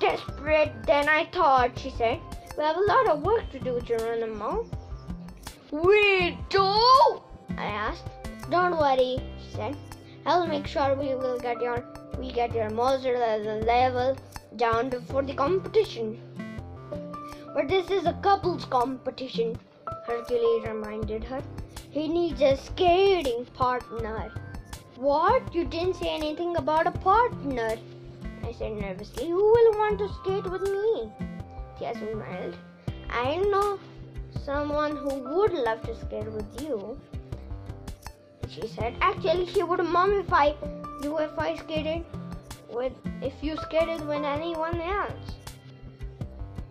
desperate 0.00 0.72
than 0.86 1.08
I 1.08 1.26
thought, 1.32 1.78
she 1.78 1.90
said. 1.90 2.20
We 2.56 2.62
have 2.64 2.76
a 2.76 2.80
lot 2.80 3.08
of 3.08 3.22
work 3.22 3.50
to 3.52 3.58
do, 3.58 3.80
Geronimo. 3.80 4.66
We 5.70 6.38
do? 6.50 6.62
I 7.56 7.64
asked. 7.64 8.04
Don't 8.50 8.78
worry, 8.78 9.18
she 9.38 9.56
said. 9.56 9.76
I'll 10.26 10.46
make 10.46 10.66
sure 10.66 10.94
we 10.94 11.14
will 11.14 11.38
get 11.38 11.60
your 11.60 11.84
we 12.18 12.32
get 12.32 12.54
your 12.54 12.70
mozzarella 12.70 13.60
level 13.64 14.16
down 14.56 14.88
before 14.88 15.22
the 15.22 15.34
competition. 15.34 16.18
But 17.54 17.68
this 17.68 17.90
is 17.90 18.06
a 18.06 18.14
couples 18.14 18.64
competition, 18.64 19.58
Hercules 20.06 20.64
reminded 20.66 21.24
her. 21.24 21.42
He 21.90 22.08
needs 22.08 22.40
a 22.40 22.56
skating 22.56 23.44
partner. 23.54 24.32
What? 24.96 25.54
You 25.54 25.64
didn't 25.64 25.94
say 25.94 26.08
anything 26.08 26.56
about 26.56 26.86
a 26.86 26.90
partner. 26.90 27.76
I 28.44 28.52
said 28.52 28.72
nervously. 28.72 29.28
Who 29.28 29.36
will 29.36 29.78
want 29.78 29.98
to 29.98 30.08
skate 30.20 30.50
with 30.50 30.62
me? 30.62 31.12
Tia 31.78 31.94
smiled. 31.94 32.56
I 33.10 33.36
know 33.36 33.78
someone 34.44 34.96
who 34.96 35.14
would 35.34 35.52
love 35.52 35.82
to 35.82 35.94
skate 35.96 36.30
with 36.30 36.60
you. 36.60 36.98
She 38.48 38.66
said, 38.68 38.94
actually, 39.00 39.46
she 39.46 39.62
would 39.62 39.80
mummify 39.80 40.54
you 41.04 41.18
if 41.18 41.38
I 41.38 41.54
skated 41.56 42.04
with 42.70 42.92
if 43.20 43.34
you 43.42 43.56
skated 43.64 44.06
with 44.08 44.24
anyone 44.24 44.80
else. 44.80 45.34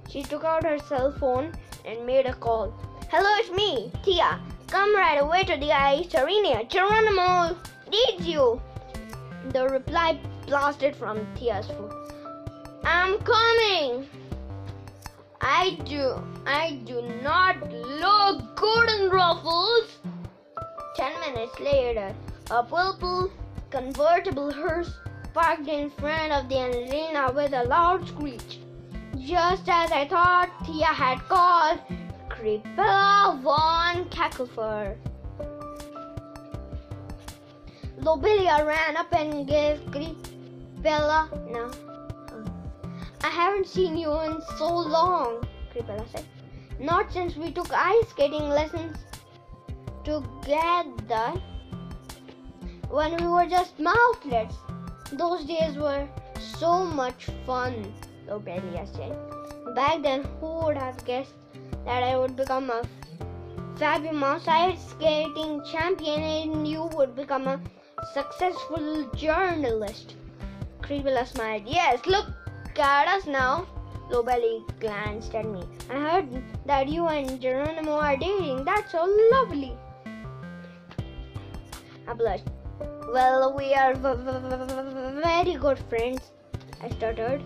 She 0.09 0.23
took 0.23 0.43
out 0.43 0.63
her 0.63 0.79
cell 0.79 1.11
phone 1.19 1.51
and 1.85 2.05
made 2.05 2.25
a 2.25 2.33
call. 2.33 2.73
Hello, 3.11 3.29
it's 3.41 3.51
me, 3.51 3.91
Tia. 4.03 4.39
Come 4.67 4.95
right 4.95 5.19
away 5.21 5.43
to 5.43 5.57
the 5.57 5.71
ice 5.71 6.15
arena. 6.15 6.63
Geronimo 6.65 7.55
needs 7.91 8.27
you. 8.27 8.59
The 9.49 9.67
reply 9.67 10.19
blasted 10.47 10.95
from 10.95 11.21
Tia's 11.35 11.67
phone. 11.67 11.93
I'm 12.83 13.19
coming. 13.19 14.07
I 15.41 15.77
do 15.85 16.05
I 16.47 16.79
do 16.85 17.01
not 17.21 17.71
look 17.71 18.55
good 18.55 18.89
in 18.97 19.09
ruffles. 19.09 19.97
Ten 20.95 21.13
minutes 21.21 21.59
later, 21.59 22.15
a 22.49 22.63
purple 22.63 23.31
convertible 23.73 24.51
hearse 24.51 24.93
parked 25.33 25.67
in 25.67 25.89
front 25.89 26.31
of 26.31 26.47
the 26.47 26.59
arena 26.63 27.31
with 27.33 27.53
a 27.53 27.63
loud 27.63 28.07
screech. 28.07 28.59
Just 29.17 29.67
as 29.67 29.91
I 29.91 30.07
thought 30.07 30.51
Tia 30.63 30.85
had 30.85 31.17
called, 31.27 31.79
Creepella 32.29 33.41
von 33.41 34.05
Cacklefur. 34.09 34.95
Lobelia 37.97 38.63
ran 38.63 38.95
up 38.95 39.11
and 39.11 39.47
gave 39.47 39.79
Creepella 39.89 41.21
no. 41.49 41.71
I 43.23 43.29
haven't 43.29 43.65
seen 43.65 43.97
you 43.97 44.11
in 44.19 44.39
so 44.59 44.69
long, 44.69 45.47
Creepella 45.73 46.05
said. 46.11 46.25
Not 46.79 47.11
since 47.11 47.35
we 47.35 47.51
took 47.51 47.71
ice 47.71 48.07
skating 48.09 48.49
lessons 48.49 48.97
together 50.03 51.41
when 52.93 53.15
we 53.17 53.27
were 53.27 53.47
just 53.47 53.79
mouthlets. 53.79 54.57
Those 55.13 55.45
days 55.45 55.77
were 55.77 56.07
so 56.39 56.85
much 56.85 57.25
fun, 57.45 57.91
Lobelia 58.27 58.85
said. 58.85 59.15
Back 59.75 60.03
then, 60.03 60.25
who 60.39 60.65
would 60.65 60.77
have 60.77 61.03
guessed 61.03 61.33
that 61.85 62.03
I 62.03 62.15
would 62.15 62.35
become 62.35 62.69
a 62.69 62.83
fabulous 63.77 64.47
ice 64.47 64.91
skating 64.91 65.63
champion 65.71 66.21
and 66.21 66.67
you 66.67 66.83
would 66.93 67.15
become 67.15 67.47
a 67.47 67.59
successful 68.13 69.09
journalist? 69.15 70.15
Creepella 70.81 71.25
smiled. 71.25 71.63
Yes, 71.65 72.05
look 72.05 72.27
at 72.77 73.07
us 73.07 73.25
now. 73.25 73.65
Lobelia 74.11 74.61
glanced 74.79 75.33
at 75.33 75.45
me. 75.45 75.63
I 75.89 75.97
heard 75.97 76.43
that 76.67 76.87
you 76.87 77.07
and 77.07 77.41
Geronimo 77.41 77.93
are 77.93 78.17
dating. 78.17 78.65
That's 78.65 78.91
so 78.91 79.05
lovely. 79.31 79.75
I 82.07 82.13
blushed. 82.13 82.49
Well, 83.11 83.53
we 83.55 83.73
are 83.73 83.93
very 83.95 85.53
good 85.53 85.79
friends, 85.89 86.31
I 86.81 86.89
stuttered. 86.89 87.43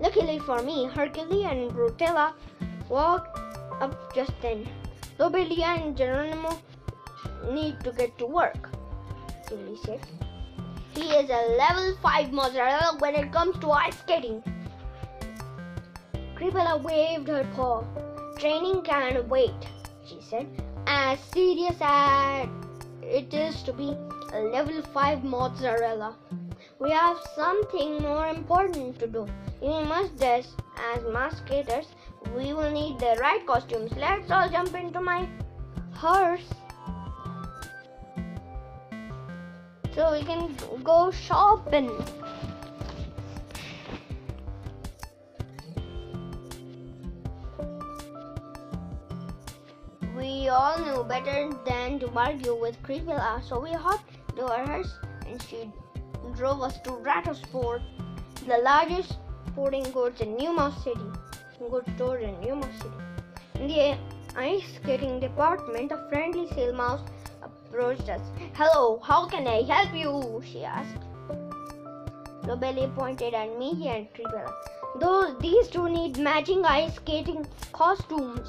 Luckily 0.00 0.38
for 0.38 0.62
me, 0.62 0.86
Hercules 0.86 1.44
and 1.44 1.70
Brutella 1.70 2.32
walked 2.88 3.38
up 3.80 4.14
just 4.14 4.32
then. 4.40 4.66
Lobelia 5.18 5.66
and 5.66 5.96
Geronimo 5.96 6.58
need 7.50 7.80
to 7.84 7.92
get 7.92 8.16
to 8.18 8.26
work, 8.26 8.70
Julie 9.48 9.76
said. 9.84 10.00
He 10.94 11.10
is 11.10 11.30
a 11.30 11.56
level 11.56 11.96
5 12.02 12.32
mozzarella 12.32 12.96
when 12.98 13.14
it 13.14 13.32
comes 13.32 13.58
to 13.60 13.70
ice 13.70 13.98
skating. 13.98 14.42
Creepella 16.36 16.82
waved 16.82 17.28
her 17.28 17.46
paw. 17.54 17.84
Training 18.38 18.82
can 18.82 19.28
wait, 19.28 19.68
she 20.06 20.20
said, 20.20 20.46
as 20.86 21.18
serious 21.32 21.76
as 21.80 22.48
it 23.02 23.34
is 23.34 23.62
to 23.62 23.72
be 23.72 23.96
a 24.32 24.40
level 24.40 24.82
5 24.82 25.24
mozzarella. 25.24 26.16
We 26.78 26.90
have 26.90 27.18
something 27.34 28.02
more 28.02 28.28
important 28.28 28.98
to 29.00 29.06
do. 29.06 29.26
You 29.62 29.80
must 29.84 30.16
dress 30.18 30.48
as 30.94 31.02
masqueraders. 31.12 31.86
We 32.36 32.52
will 32.52 32.70
need 32.70 32.98
the 32.98 33.16
right 33.20 33.44
costumes. 33.46 33.92
Let's 33.96 34.30
all 34.30 34.48
jump 34.48 34.74
into 34.74 35.00
my 35.00 35.28
horse. 35.94 36.48
so 39.98 40.12
we 40.12 40.22
can 40.22 40.54
go 40.84 41.10
shopping. 41.10 41.90
We 50.16 50.48
all 50.48 50.78
knew 50.78 51.02
better 51.02 51.50
than 51.66 51.98
to 51.98 52.08
argue 52.14 52.54
with 52.54 52.80
Creepella, 52.84 53.42
so 53.42 53.58
we 53.58 53.72
hopped 53.72 54.17
hearse 54.46 54.92
and 55.26 55.42
she 55.42 55.70
drove 56.36 56.62
us 56.62 56.78
to 56.82 56.90
Ratosport, 56.90 57.82
the 58.46 58.58
largest 58.58 59.16
sporting 59.48 59.90
goods 59.92 60.20
in 60.20 60.36
New 60.36 60.52
Mouse 60.54 60.84
City. 60.84 61.00
Goods 61.70 61.90
store 61.96 62.18
in 62.18 62.38
New 62.40 62.54
Mouse 62.54 62.76
City. 62.76 62.94
In 63.56 63.66
the 63.66 63.98
ice 64.36 64.62
skating 64.76 65.18
department, 65.18 65.90
a 65.90 66.08
friendly 66.08 66.48
sail 66.50 66.72
mouse 66.72 67.00
approached 67.42 68.08
us. 68.08 68.20
Hello, 68.54 69.00
how 69.02 69.26
can 69.26 69.46
I 69.46 69.62
help 69.62 69.92
you? 69.94 70.42
she 70.44 70.64
asked. 70.64 71.02
Lobelia 72.44 72.88
pointed 72.94 73.34
at 73.34 73.58
me 73.58 73.88
and 73.88 74.08
Creepella. 74.14 74.52
Those 75.00 75.36
these 75.40 75.68
two 75.68 75.88
need 75.88 76.16
matching 76.16 76.64
ice 76.64 76.94
skating 76.94 77.46
costumes. 77.72 78.48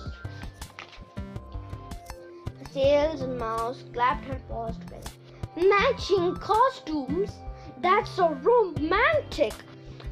The 2.59 2.69
sales 2.71 3.27
mouse 3.27 3.83
clapped 3.91 4.25
her 4.25 4.39
paws 4.47 4.77
together. 4.77 5.18
Matching 5.67 6.37
costumes? 6.37 7.31
That's 7.81 8.09
so 8.09 8.29
romantic! 8.29 9.53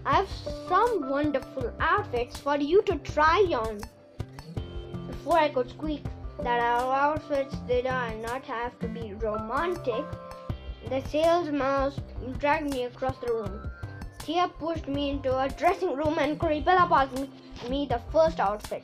I 0.05 0.15
have 0.15 0.29
some 0.67 1.10
wonderful 1.10 1.71
outfits 1.79 2.38
for 2.38 2.57
you 2.57 2.81
to 2.81 2.97
try 2.97 3.39
on. 3.53 3.79
Before 5.07 5.38
I 5.38 5.47
could 5.47 5.69
squeak 5.69 6.03
that 6.43 6.60
our 6.60 6.93
outfits 6.93 7.55
did 7.60 7.86
not 7.86 8.43
have 8.43 8.77
to 8.79 8.89
be 8.89 9.13
romantic, 9.13 10.03
the 10.89 11.01
sales 11.07 11.49
mouse 11.49 11.97
dragged 12.39 12.69
me 12.69 12.83
across 12.83 13.17
the 13.19 13.31
room. 13.31 13.71
Tia 14.19 14.49
pushed 14.60 14.89
me 14.89 15.12
into 15.12 15.38
a 15.39 15.47
dressing 15.47 15.95
room 15.95 16.17
and 16.19 16.38
Creepella 16.38 16.89
passed 16.89 17.69
me 17.69 17.86
the 17.86 18.01
first 18.12 18.41
outfit. 18.41 18.83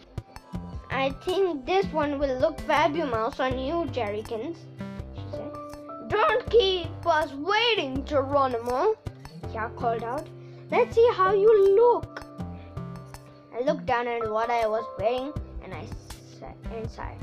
I 0.90 1.10
think 1.26 1.66
this 1.66 1.86
one 1.88 2.20
will 2.20 2.40
look 2.40 2.58
fabulous 2.62 3.42
on 3.42 3.60
you, 3.60 3.84
Jerrykins. 3.92 4.56
Don't 6.14 6.48
keep 6.52 6.90
waiting, 7.38 8.06
Geronimo, 8.06 8.96
Tia 9.52 9.72
called 9.76 10.04
out. 10.04 10.28
Let's 10.70 10.94
see 10.94 11.10
how 11.16 11.34
you 11.34 11.52
look. 11.76 12.24
I 13.52 13.62
looked 13.62 13.88
down 13.88 14.08
at 14.08 14.32
what 14.32 14.52
I 14.52 14.68
was 14.68 14.86
wearing 15.00 15.34
and 15.64 15.74
I 15.74 15.88
sat 16.40 16.56
inside. 16.78 17.18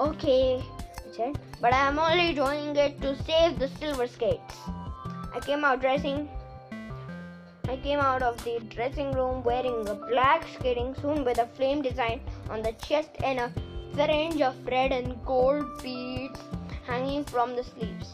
okay, 0.00 0.64
I 1.06 1.16
said, 1.16 1.38
but 1.60 1.74
I'm 1.74 1.98
only 1.98 2.32
doing 2.32 2.74
it 2.74 3.02
to 3.02 3.14
save 3.24 3.58
the 3.58 3.68
silver 3.78 4.06
skates. 4.06 4.56
I 5.34 5.40
came 5.40 5.62
out 5.62 5.82
dressing. 5.82 6.26
I 7.68 7.76
came 7.76 7.98
out 7.98 8.22
of 8.22 8.42
the 8.44 8.60
dressing 8.70 9.12
room 9.12 9.42
wearing 9.44 9.86
a 9.90 9.94
black 9.94 10.46
skating 10.54 10.94
suit 10.94 11.22
with 11.22 11.36
a 11.36 11.48
flame 11.48 11.82
design 11.82 12.20
on 12.48 12.62
the 12.62 12.72
chest 12.72 13.10
and 13.22 13.40
a 13.40 13.52
fringe 13.96 14.42
of 14.42 14.54
red 14.66 14.92
and 14.92 15.16
gold 15.24 15.64
beads 15.82 16.40
hanging 16.86 17.24
from 17.24 17.56
the 17.56 17.64
sleeves. 17.64 18.12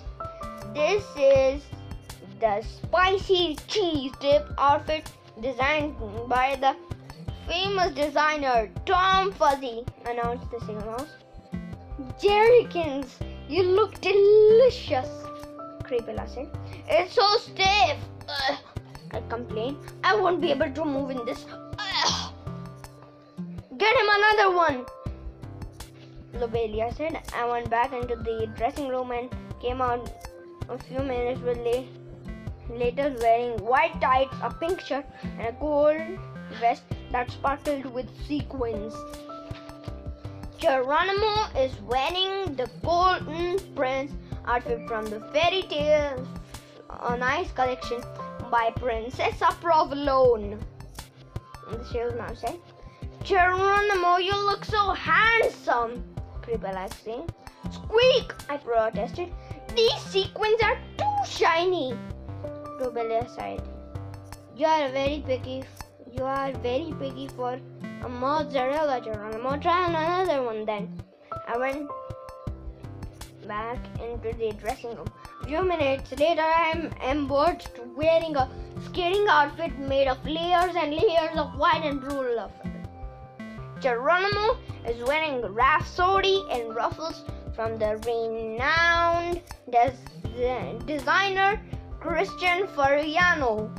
This 0.74 1.04
is 1.18 1.62
the 2.40 2.62
spicy 2.62 3.56
cheese 3.66 4.12
dip 4.20 4.48
outfit 4.58 5.10
designed 5.40 5.96
by 6.28 6.56
the 6.60 6.76
famous 7.48 7.92
designer 7.94 8.70
Tom 8.86 9.32
Fuzzy, 9.32 9.84
announced 10.06 10.48
the 10.52 10.60
single 10.60 10.86
mouse. 10.86 11.12
Jerrykins, 12.22 13.08
you 13.48 13.64
look 13.64 14.00
delicious, 14.00 15.08
Creepella 15.82 16.28
said. 16.32 16.48
It's 16.88 17.14
so 17.14 17.26
stiff. 17.38 17.98
Ugh, 18.28 18.58
I 19.10 19.20
complained. 19.28 19.78
I 20.04 20.14
won't 20.14 20.40
be 20.40 20.52
able 20.52 20.72
to 20.72 20.84
move 20.84 21.10
in 21.10 21.24
this. 21.26 21.44
Ugh. 21.50 22.32
Get 23.76 23.96
him 23.96 24.06
another 24.08 24.56
one, 24.56 24.86
Lobelia 26.34 26.92
said. 26.94 27.20
I 27.34 27.48
went 27.48 27.70
back 27.70 27.92
into 27.92 28.16
the 28.16 28.48
dressing 28.56 28.88
room 28.88 29.10
and 29.10 29.30
came 29.60 29.80
out 29.80 30.10
a 30.68 30.78
few 30.78 31.00
minutes 31.00 31.40
later 32.70 33.14
wearing 33.20 33.58
white 33.58 34.00
tights, 34.00 34.34
a 34.42 34.50
pink 34.52 34.80
shirt, 34.80 35.04
and 35.38 35.48
a 35.48 35.52
gold 35.52 36.18
vest 36.60 36.82
that 37.10 37.30
sparkled 37.30 37.86
with 37.86 38.08
sequins. 38.26 38.94
Geronimo 40.58 41.48
is 41.58 41.72
wearing 41.82 42.54
the 42.54 42.70
Golden 42.84 43.58
Prince 43.74 44.12
outfit 44.46 44.86
from 44.86 45.06
the 45.06 45.20
Fairy 45.32 45.62
Tale 45.62 46.26
a 47.00 47.16
nice 47.16 47.50
collection 47.52 48.00
by 48.50 48.70
Princess 48.76 49.42
Provolone. 49.60 50.58
The 51.70 51.84
salesman 51.86 52.36
said, 52.36 52.58
Geronimo, 53.24 54.18
you 54.18 54.36
look 54.36 54.64
so 54.64 54.92
handsome, 54.92 56.04
Exclaimed. 56.48 57.32
Squeak, 57.70 58.32
I 58.48 58.56
protested. 58.56 59.32
These 59.74 60.00
sequins 60.00 60.60
are 60.62 60.76
too 60.98 61.16
shiny. 61.26 61.94
Lobelia 62.80 63.28
sighed. 63.28 63.62
You 64.56 64.66
are 64.66 64.88
very 64.90 65.22
picky. 65.26 65.64
You 66.12 66.24
are 66.24 66.52
very 66.52 66.94
picky 66.98 67.28
for 67.28 67.58
a 68.04 68.08
mozzarella 68.08 69.00
Geronimo. 69.00 69.56
Try 69.58 69.88
another 69.88 70.42
one 70.42 70.66
then. 70.66 71.02
I 71.48 71.56
went 71.56 71.88
back 73.46 73.78
into 74.00 74.36
the 74.36 74.52
dressing 74.52 74.94
room. 74.96 75.06
A 75.42 75.46
few 75.46 75.62
minutes 75.62 76.12
later, 76.18 76.42
I'm 76.42 76.90
embarked 77.02 77.80
wearing 77.96 78.36
a 78.36 78.48
skating 78.84 79.26
outfit 79.28 79.78
made 79.78 80.08
of 80.08 80.24
layers 80.24 80.74
and 80.76 80.94
layers 80.94 81.36
of 81.36 81.56
white 81.56 81.82
and 81.84 82.00
blue 82.00 82.36
love. 82.36 82.52
Geronimo 83.80 84.58
is 84.86 85.02
wearing 85.04 85.40
rhapsody 85.42 86.42
and 86.50 86.74
ruffles 86.74 87.24
from 87.54 87.78
the 87.78 87.96
renowned 88.06 89.40
des- 89.70 90.78
designer 90.86 91.60
Christian 92.00 92.66
Fariano. 92.68 93.70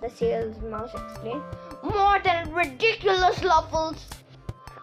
The 0.00 0.10
sales 0.10 0.60
mouse 0.62 0.92
explained. 0.94 1.42
More 1.82 2.18
than 2.20 2.52
ridiculous 2.52 3.42
ruffles, 3.42 4.06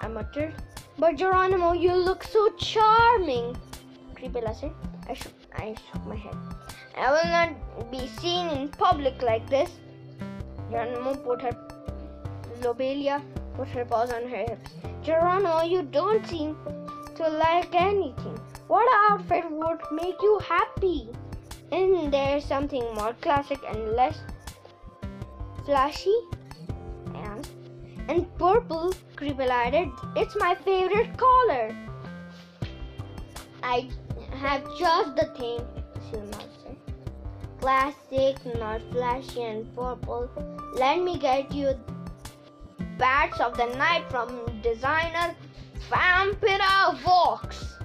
I 0.02 0.08
muttered. 0.08 0.54
But 0.98 1.16
Geronimo, 1.16 1.74
you 1.74 1.94
look 1.94 2.24
so 2.24 2.50
charming. 2.58 3.56
Creepella 4.16 4.60
said. 4.60 4.74
I 5.08 5.14
shook, 5.14 5.34
I 5.56 5.76
shook 5.92 6.06
my 6.06 6.16
head. 6.16 6.36
I 6.98 7.12
will 7.12 7.30
not 7.32 7.92
be 7.92 8.08
seen 8.08 8.48
in 8.50 8.70
public 8.70 9.22
like 9.22 9.50
this. 9.50 9.70
Geronimo 10.70 11.16
put 11.16 11.42
her 11.42 11.56
Lobelia 12.62 13.22
put 13.56 13.68
her 13.70 13.86
paws 13.86 14.12
on 14.12 14.28
her 14.30 14.46
hips. 14.50 14.72
Geronimo, 15.04 15.62
you 15.62 15.84
don't 15.84 16.26
seem 16.28 16.56
to 17.16 17.28
like 17.28 17.74
anything. 17.74 18.40
What 18.68 18.88
outfit 19.10 19.50
would 19.50 19.80
make 19.92 20.22
you 20.22 20.40
happy? 20.40 21.10
Isn't 21.72 22.12
there 22.12 22.42
something 22.42 22.84
more 22.96 23.14
classic 23.22 23.60
and 23.68 23.94
less 23.94 24.20
flashy? 25.66 26.16
And 27.16 27.48
and 28.08 28.38
purple, 28.38 28.94
Creepella 29.16 29.68
added, 29.68 29.90
it's 30.16 30.36
my 30.36 30.56
favorite 30.56 31.18
color. 31.18 31.76
I 33.64 33.90
have 34.34 34.64
just 34.78 35.16
the 35.16 35.28
thing, 35.38 35.60
Silma 36.10 36.42
said. 36.62 36.78
Classic, 37.60 38.36
not 38.58 38.82
flashy 38.92 39.44
and 39.44 39.76
purple. 39.76 40.30
Let 40.76 41.02
me 41.02 41.18
get 41.20 41.54
you 41.54 41.76
bats 43.02 43.40
of 43.40 43.58
the 43.58 43.66
night 43.78 44.04
from 44.12 44.30
designer 44.62 45.36
Vampira 45.90 46.96
Vox. 47.02 47.80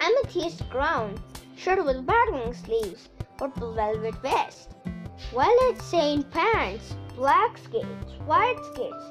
Amethyst 0.00 0.68
crown, 0.70 1.14
shirt 1.56 1.84
with 1.84 2.04
batwing 2.04 2.52
sleeves, 2.64 3.10
purple 3.38 3.74
velvet 3.74 4.16
vest, 4.22 4.70
violet 5.32 5.80
saint 5.80 6.28
pants, 6.32 6.96
black 7.14 7.56
skates, 7.58 8.12
white 8.26 8.58
skates, 8.72 9.04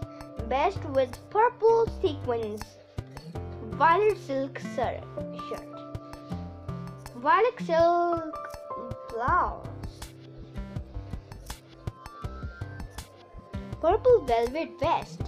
vest 0.50 0.84
with 0.90 1.18
purple 1.30 1.88
sequins, 2.02 2.62
violet 3.80 4.18
silk 4.18 4.60
shirt, 4.76 5.06
violet 7.16 7.60
silk 7.66 8.36
blouse, 9.10 9.71
purple 13.82 14.22
velvet 14.26 14.70
vest. 14.80 15.22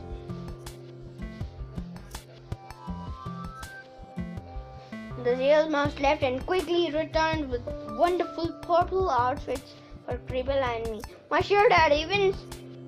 The 5.24 5.36
real 5.38 5.70
mouse 5.70 6.00
left 6.00 6.22
and 6.22 6.46
quickly 6.46 6.92
returned 6.92 7.50
with 7.50 7.62
wonderful 7.98 8.52
purple 8.62 9.10
outfits 9.10 9.74
for 10.06 10.18
Creepella 10.18 10.76
and 10.76 10.92
me. 10.92 11.02
My 11.32 11.42
shirt 11.42 11.72
had 11.72 11.94
even 11.94 12.36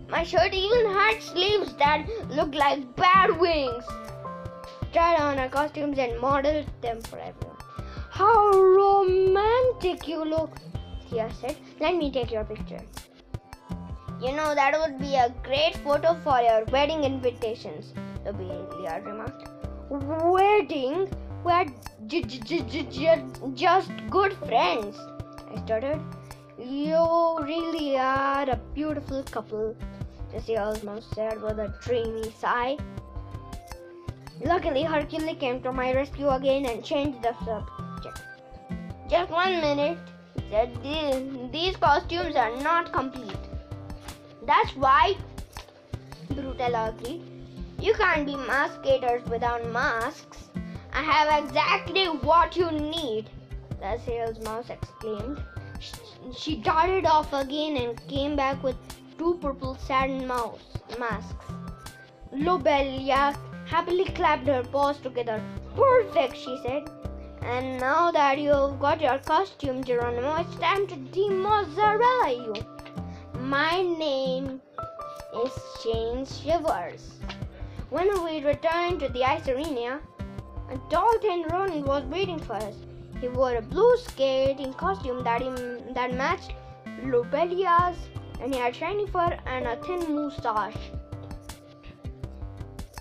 my 0.10 0.24
shirt 0.24 0.54
even 0.54 0.92
had 0.92 1.22
sleeves 1.22 1.74
that 1.78 2.06
looked 2.30 2.56
like 2.56 2.96
bat 2.96 3.40
wings. 3.40 3.86
Tried 4.94 5.20
on 5.20 5.40
our 5.40 5.50
costumes 5.50 5.98
and 5.98 6.20
modeled 6.20 6.68
them 6.82 7.02
for 7.02 7.18
everyone. 7.18 7.58
How 8.12 8.52
romantic 8.52 10.08
you 10.08 10.24
look, 10.24 10.58
Tia 11.10 11.30
said. 11.42 11.58
Let 11.80 11.96
me 11.96 12.12
take 12.12 12.32
your 12.32 12.44
picture. 12.44 12.82
You 14.22 14.32
know 14.32 14.56
that 14.56 14.80
would 14.80 14.98
be 14.98 15.16
a 15.16 15.34
great 15.44 15.76
photo 15.84 16.16
for 16.24 16.40
your 16.40 16.64
wedding 16.66 17.04
invitations, 17.04 17.94
the 18.24 18.32
Lobelia 18.32 19.02
remarked. 19.06 19.50
Wedding? 19.90 21.10
We're 21.44 21.66
j- 22.08 22.22
j- 22.22 22.62
j- 22.62 23.24
just 23.54 23.92
good 24.10 24.34
friends, 24.34 24.98
I 25.54 25.60
stuttered. 25.64 26.02
You 26.58 27.38
really 27.42 27.98
are 27.98 28.50
a 28.50 28.60
beautiful 28.74 29.22
couple, 29.24 29.76
Jessie 30.32 30.58
almost 30.58 31.14
said 31.14 31.42
with 31.42 31.60
a 31.60 31.74
dreamy 31.82 32.32
sigh. 32.32 32.78
Luckily, 34.44 34.84
Hercules 34.84 35.38
came 35.40 35.62
to 35.62 35.72
my 35.72 35.94
rescue 35.94 36.30
again 36.30 36.66
and 36.66 36.84
changed 36.84 37.22
the 37.22 37.36
subject. 37.46 38.22
Just 39.10 39.30
one 39.30 39.62
minute, 39.62 39.98
he 40.36 40.50
said. 40.50 41.52
These 41.52 41.76
costumes 41.76 42.36
are 42.36 42.56
not 42.62 42.92
complete. 42.92 43.38
That's 44.46 44.76
why, 44.76 45.16
Brutella 46.30 46.90
agreed. 46.90 47.22
You 47.80 47.94
can't 47.94 48.26
be 48.26 48.36
masqueraders 48.36 49.24
without 49.30 49.68
masks. 49.72 50.50
I 50.94 51.02
have 51.02 51.44
exactly 51.44 52.06
what 52.08 52.56
you 52.56 52.72
need, 52.72 53.30
the 53.80 53.98
sales 54.06 54.40
mouse 54.40 54.70
exclaimed. 54.70 55.42
She 56.38 56.58
darted 56.58 57.06
off 57.06 57.34
again 57.34 57.78
and 57.78 58.08
came 58.08 58.36
back 58.36 58.64
with 58.64 58.76
two 59.18 59.38
purple 59.42 59.76
satin 59.76 60.28
mouse 60.28 60.62
masks. 61.00 61.46
Lobelia 62.32 63.36
happily 63.66 64.06
clapped 64.06 64.48
her 64.48 64.64
paws 64.64 65.00
together. 65.00 65.42
Perfect, 65.76 66.38
she 66.38 66.58
said. 66.64 66.90
And 67.42 67.80
now 67.80 68.12
that 68.12 68.40
you've 68.40 68.80
got 68.80 69.02
your 69.02 69.18
costume, 69.20 69.84
Geronimo, 69.84 70.36
it's 70.36 70.56
time 70.56 70.88
to 70.88 70.96
demozzarella 70.96 72.30
you. 72.46 72.75
My 73.46 73.84
name 73.84 74.60
is 75.44 75.52
Shane 75.80 76.26
Shivers. 76.26 77.12
When 77.92 78.08
we 78.24 78.44
returned 78.44 79.02
to 79.02 79.10
the 79.10 79.24
ice 79.24 79.48
arena, 79.48 80.00
a 80.72 80.78
tall 80.90 81.14
tin 81.22 81.44
Ronin 81.52 81.86
was 81.86 82.04
waiting 82.06 82.40
for 82.40 82.54
us. 82.54 82.74
He 83.22 83.28
wore 83.28 83.58
a 83.58 83.62
blue 83.62 83.98
skating 83.98 84.74
costume 84.74 85.24
that, 85.26 85.44
that 85.94 86.16
matched 86.16 86.54
Lobelia's, 87.04 87.96
and 88.42 88.52
he 88.52 88.60
had 88.60 88.76
shiny 88.76 89.06
fur 89.06 89.38
and 89.46 89.68
a 89.68 89.76
thin 89.84 90.16
moustache. 90.16 90.90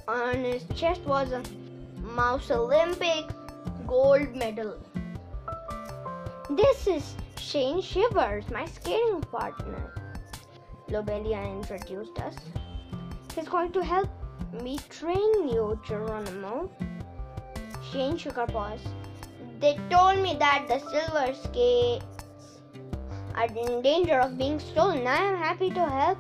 On 0.07 0.45
his 0.45 0.65
chest 0.75 1.01
was 1.07 1.33
a 1.33 1.43
Mouse 2.03 2.51
Olympic 2.51 3.25
gold 3.87 4.37
medal. 4.37 4.77
This 6.51 6.87
is 6.87 7.15
Shane 7.39 7.81
Shivers, 7.81 8.51
my 8.51 8.67
skating 8.67 9.23
partner. 9.23 10.04
Lobelia 10.95 11.43
introduced 11.43 12.21
us. 12.21 12.37
He's 13.35 13.49
going 13.49 13.73
to 13.73 13.83
help 13.83 14.09
me 14.63 14.79
train 14.89 15.49
you, 15.49 15.77
Geronimo. 15.85 16.71
Shane 17.91 18.17
shook 18.17 18.37
her 18.37 18.47
paws. 18.47 18.79
They 19.59 19.77
told 19.91 20.21
me 20.21 20.37
that 20.39 20.69
the 20.69 20.79
silver 20.79 21.35
skates 21.35 22.05
are 23.35 23.47
in 23.47 23.83
danger 23.83 24.21
of 24.21 24.39
being 24.39 24.61
stolen. 24.61 25.05
I 25.05 25.17
am 25.17 25.37
happy 25.37 25.71
to 25.71 25.85
help 25.85 26.19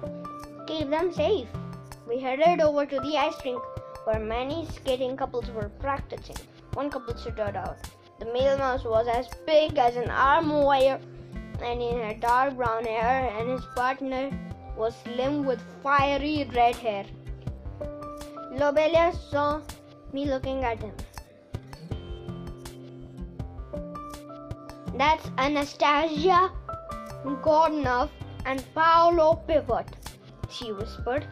keep 0.67 0.91
them 0.91 1.13
safe. 1.13 1.47
We 2.09 2.19
headed 2.19 2.61
over 2.61 2.85
to 2.85 2.97
the 2.99 3.17
ice 3.17 3.39
rink 3.45 3.63
where 4.07 4.19
many 4.19 4.67
skating 4.75 5.17
couples 5.17 5.53
were 5.53 5.71
practicing. 5.79 6.37
One 6.73 6.91
couple 6.91 7.17
stood 7.17 7.39
out. 7.39 7.77
The 8.19 8.27
male 8.27 8.59
mouse 8.59 8.83
was 8.83 9.07
as 9.07 9.29
big 9.47 9.79
as 9.79 9.95
an 9.95 10.11
arm 10.11 10.49
wire 10.49 10.99
and 11.63 11.81
he 11.81 11.93
had 11.93 12.21
dark 12.21 12.57
brown 12.57 12.85
hair, 12.85 13.31
and 13.39 13.49
his 13.49 13.65
partner 13.77 14.31
was 14.77 14.95
slim 15.05 15.45
with 15.45 15.61
fiery 15.83 16.49
red 16.55 16.77
hair. 16.77 17.05
Lobelia 18.53 19.13
saw 19.31 19.61
me 20.13 20.27
looking 20.27 20.65
at 20.65 20.81
him. 20.81 20.95
That's 24.97 25.29
Anastasia 25.39 26.53
Godunov 27.25 28.11
and 28.45 28.63
Paolo 28.75 29.43
Pivot, 29.47 29.87
she 30.51 30.73
whispered. 30.73 31.27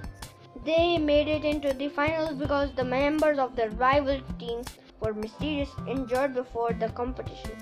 They 0.65 0.97
made 0.99 1.29
it 1.29 1.45
into 1.45 1.75
the 1.75 1.89
finals 1.89 2.39
because 2.39 2.73
the 2.75 2.85
members 2.85 3.39
of 3.39 3.57
the 3.57 3.71
rival 3.71 4.21
team 4.39 4.63
were 5.01 5.13
mysteriously 5.13 5.91
injured 5.91 6.35
before 6.35 6.73
the 6.73 6.89
competition. 6.91 7.57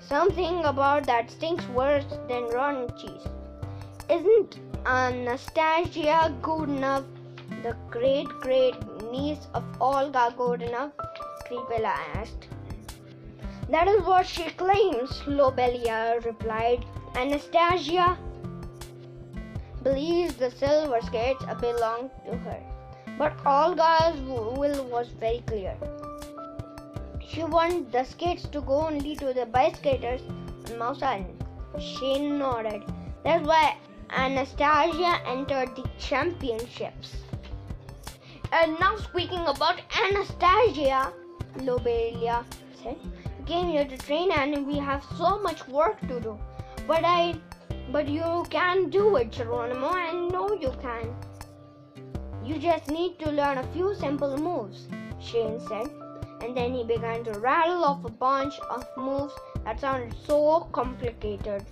Something 0.00 0.64
about 0.64 1.06
that 1.06 1.30
stinks 1.30 1.66
worse 1.68 2.06
than 2.28 2.48
rotten 2.48 2.88
cheese. 2.96 3.26
Isn't 4.08 4.58
Anastasia 4.86 6.30
Godunov 6.42 7.04
the 7.62 7.74
great 7.90 8.28
great 8.40 8.74
niece 9.10 9.46
of 9.54 9.64
Olga 9.80 10.34
Godunov? 10.36 10.92
Creepella 11.46 11.94
asked. 12.14 12.48
That 13.70 13.88
is 13.88 14.02
what 14.02 14.26
she 14.26 14.44
claims, 14.50 15.22
Lobelia 15.26 16.20
replied. 16.26 16.84
Anastasia 17.14 18.18
believes 19.82 20.34
the 20.34 20.50
silver 20.50 21.00
skates 21.00 21.44
belong 21.62 22.10
to 22.26 22.36
her. 22.36 22.60
But 23.18 23.32
Olga's 23.46 24.20
will 24.20 24.84
was 24.84 25.08
very 25.18 25.42
clear. 25.46 25.74
She 27.26 27.42
wanted 27.42 27.90
the 27.90 28.04
skates 28.04 28.46
to 28.48 28.60
go 28.60 28.86
only 28.86 29.16
to 29.16 29.32
the 29.32 29.46
bike 29.46 29.76
skaters 29.76 30.20
on. 31.02 31.26
She 31.78 32.18
nodded. 32.18 32.82
That's 33.24 33.46
why 33.46 33.76
Uh, 34.14 34.20
Anastasia 34.20 35.20
entered 35.26 35.74
the 35.76 35.84
championships. 35.98 37.16
And 38.52 38.78
now 38.78 38.96
speaking 38.96 39.40
about 39.40 39.80
Anastasia, 40.02 41.12
Lobelia 41.60 42.44
said, 42.82 42.96
we 43.38 43.44
came 43.44 43.68
here 43.68 43.84
to 43.84 43.96
train 43.98 44.30
and 44.32 44.66
we 44.66 44.78
have 44.78 45.04
so 45.18 45.38
much 45.40 45.66
work 45.68 46.00
to 46.08 46.20
do. 46.20 46.38
But 46.86 47.04
I 47.04 47.34
but 47.90 48.08
you 48.08 48.44
can 48.50 48.90
do 48.90 49.16
it, 49.16 49.32
Geronimo, 49.32 49.88
I 49.88 50.12
know 50.12 50.52
you 50.60 50.72
can. 50.80 51.14
You 52.44 52.58
just 52.58 52.88
need 52.88 53.18
to 53.20 53.30
learn 53.30 53.58
a 53.58 53.66
few 53.72 53.94
simple 53.94 54.36
moves, 54.36 54.88
Shane 55.20 55.60
said 55.60 55.88
and 56.44 56.54
then 56.54 56.74
he 56.74 56.84
began 56.84 57.24
to 57.24 57.32
rattle 57.40 57.84
off 57.84 58.04
a 58.04 58.10
bunch 58.10 58.58
of 58.70 58.84
moves 58.96 59.32
that 59.64 59.80
sounded 59.80 60.14
so 60.26 60.68
complicated. 60.72 61.64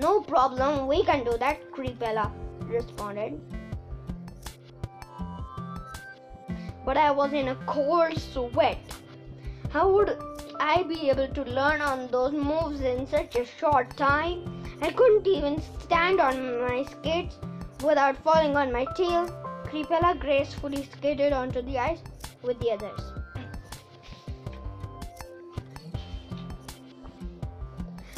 No 0.00 0.22
problem, 0.22 0.86
we 0.86 1.04
can 1.04 1.24
do 1.24 1.36
that, 1.38 1.70
Creepella 1.72 2.32
responded. 2.62 3.38
But 6.86 6.96
I 6.96 7.10
was 7.10 7.34
in 7.34 7.48
a 7.48 7.54
cold 7.66 8.18
sweat. 8.18 8.78
How 9.70 9.92
would 9.92 10.16
I 10.58 10.84
be 10.84 11.10
able 11.10 11.28
to 11.28 11.42
learn 11.42 11.82
on 11.82 12.08
those 12.10 12.32
moves 12.32 12.80
in 12.80 13.06
such 13.06 13.36
a 13.36 13.44
short 13.44 13.94
time? 13.98 14.64
I 14.80 14.90
couldn't 14.90 15.26
even 15.26 15.60
stand 15.80 16.18
on 16.18 16.62
my 16.62 16.84
skates 16.84 17.36
without 17.84 18.16
falling 18.24 18.56
on 18.56 18.72
my 18.72 18.86
tail. 18.96 19.26
Creepella 19.66 20.18
gracefully 20.18 20.88
skated 20.94 21.34
onto 21.34 21.60
the 21.60 21.78
ice 21.78 22.00
with 22.42 22.58
the 22.60 22.70
others. 22.70 23.19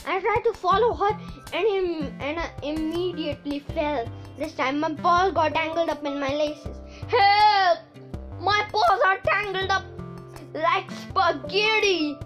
I 0.06 0.20
tried 0.20 0.42
to 0.44 0.52
follow 0.52 0.94
her 0.94 1.18
and, 1.52 1.66
Im- 1.66 2.20
and 2.20 2.40
I 2.40 2.50
immediately 2.62 3.60
fell. 3.60 4.10
This 4.38 4.54
time 4.54 4.80
my 4.80 4.94
paws 4.94 5.32
got 5.32 5.54
tangled 5.54 5.90
up 5.90 6.04
in 6.04 6.18
my 6.18 6.34
laces. 6.34 6.76
Help! 7.08 7.78
My 8.40 8.66
paws 8.72 9.00
are 9.04 9.18
tangled 9.18 9.70
up 9.70 9.84
like 10.54 10.90
spaghetti! 10.90 12.18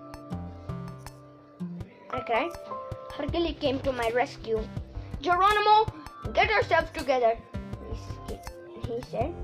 I 2.11 2.21
cried. 2.21 2.51
Hercules 3.15 3.57
came 3.61 3.81
to 3.81 3.93
my 3.93 4.11
rescue. 4.15 4.61
Geronimo, 5.21 5.87
get 6.33 6.49
yourself 6.49 6.93
together, 6.93 7.37
he 8.87 9.03
said. 9.11 9.35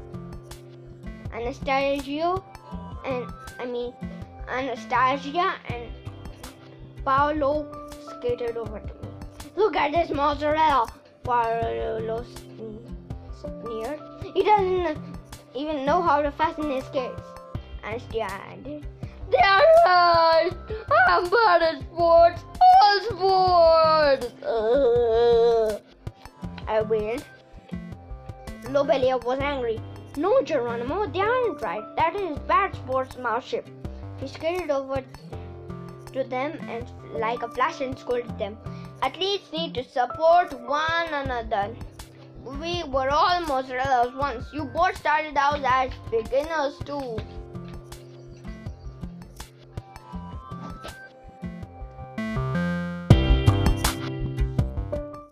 Anastasio 1.32 2.44
and 3.04 3.26
I 3.58 3.66
mean 3.66 3.94
Anastasia 4.48 5.54
and 5.68 5.90
Paolo 7.04 7.81
skated 8.22 8.56
over 8.56 8.78
to 8.78 8.86
me. 8.86 9.08
Look 9.56 9.74
at 9.74 9.90
this 9.90 10.10
mozzarella, 10.10 10.86
Paolo 11.24 12.24
sneered. 13.40 14.00
He 14.32 14.44
doesn't 14.44 14.96
even 15.56 15.84
know 15.84 16.00
how 16.00 16.22
to 16.22 16.30
fasten 16.30 16.70
his 16.70 16.84
skates. 16.84 17.20
Anastasia 17.82 18.30
added. 18.30 18.86
They're 19.28 19.66
right. 19.86 20.50
I'm 21.08 21.28
bad 21.30 21.62
at 21.62 21.80
sports. 21.82 22.44
All 22.80 23.00
sports. 23.10 24.26
I 26.68 26.80
win. 26.82 27.20
Lobelia 28.70 29.18
was 29.18 29.40
angry. 29.40 29.80
No, 30.16 30.42
Geronimo, 30.42 31.06
they 31.06 31.20
aren't 31.20 31.60
right. 31.60 31.84
That 31.96 32.14
is 32.14 32.38
bad 32.46 32.76
sportsmanship. 32.76 33.66
He 34.20 34.28
skated 34.28 34.70
over 34.70 35.02
to 36.12 36.24
them 36.24 36.52
and 36.68 36.86
like 37.14 37.42
a 37.42 37.48
flash 37.48 37.80
and 37.80 37.98
scolded 37.98 38.38
them. 38.38 38.56
Athletes 39.02 39.52
need 39.52 39.74
to 39.74 39.84
support 39.84 40.52
one 40.60 41.12
another. 41.12 41.74
We 42.44 42.82
were 42.84 43.10
all 43.10 43.40
mozzarellas 43.42 44.16
once. 44.16 44.46
You 44.52 44.64
both 44.64 44.96
started 44.96 45.36
out 45.36 45.62
as 45.64 45.90
beginners 46.10 46.78
too. 46.84 47.18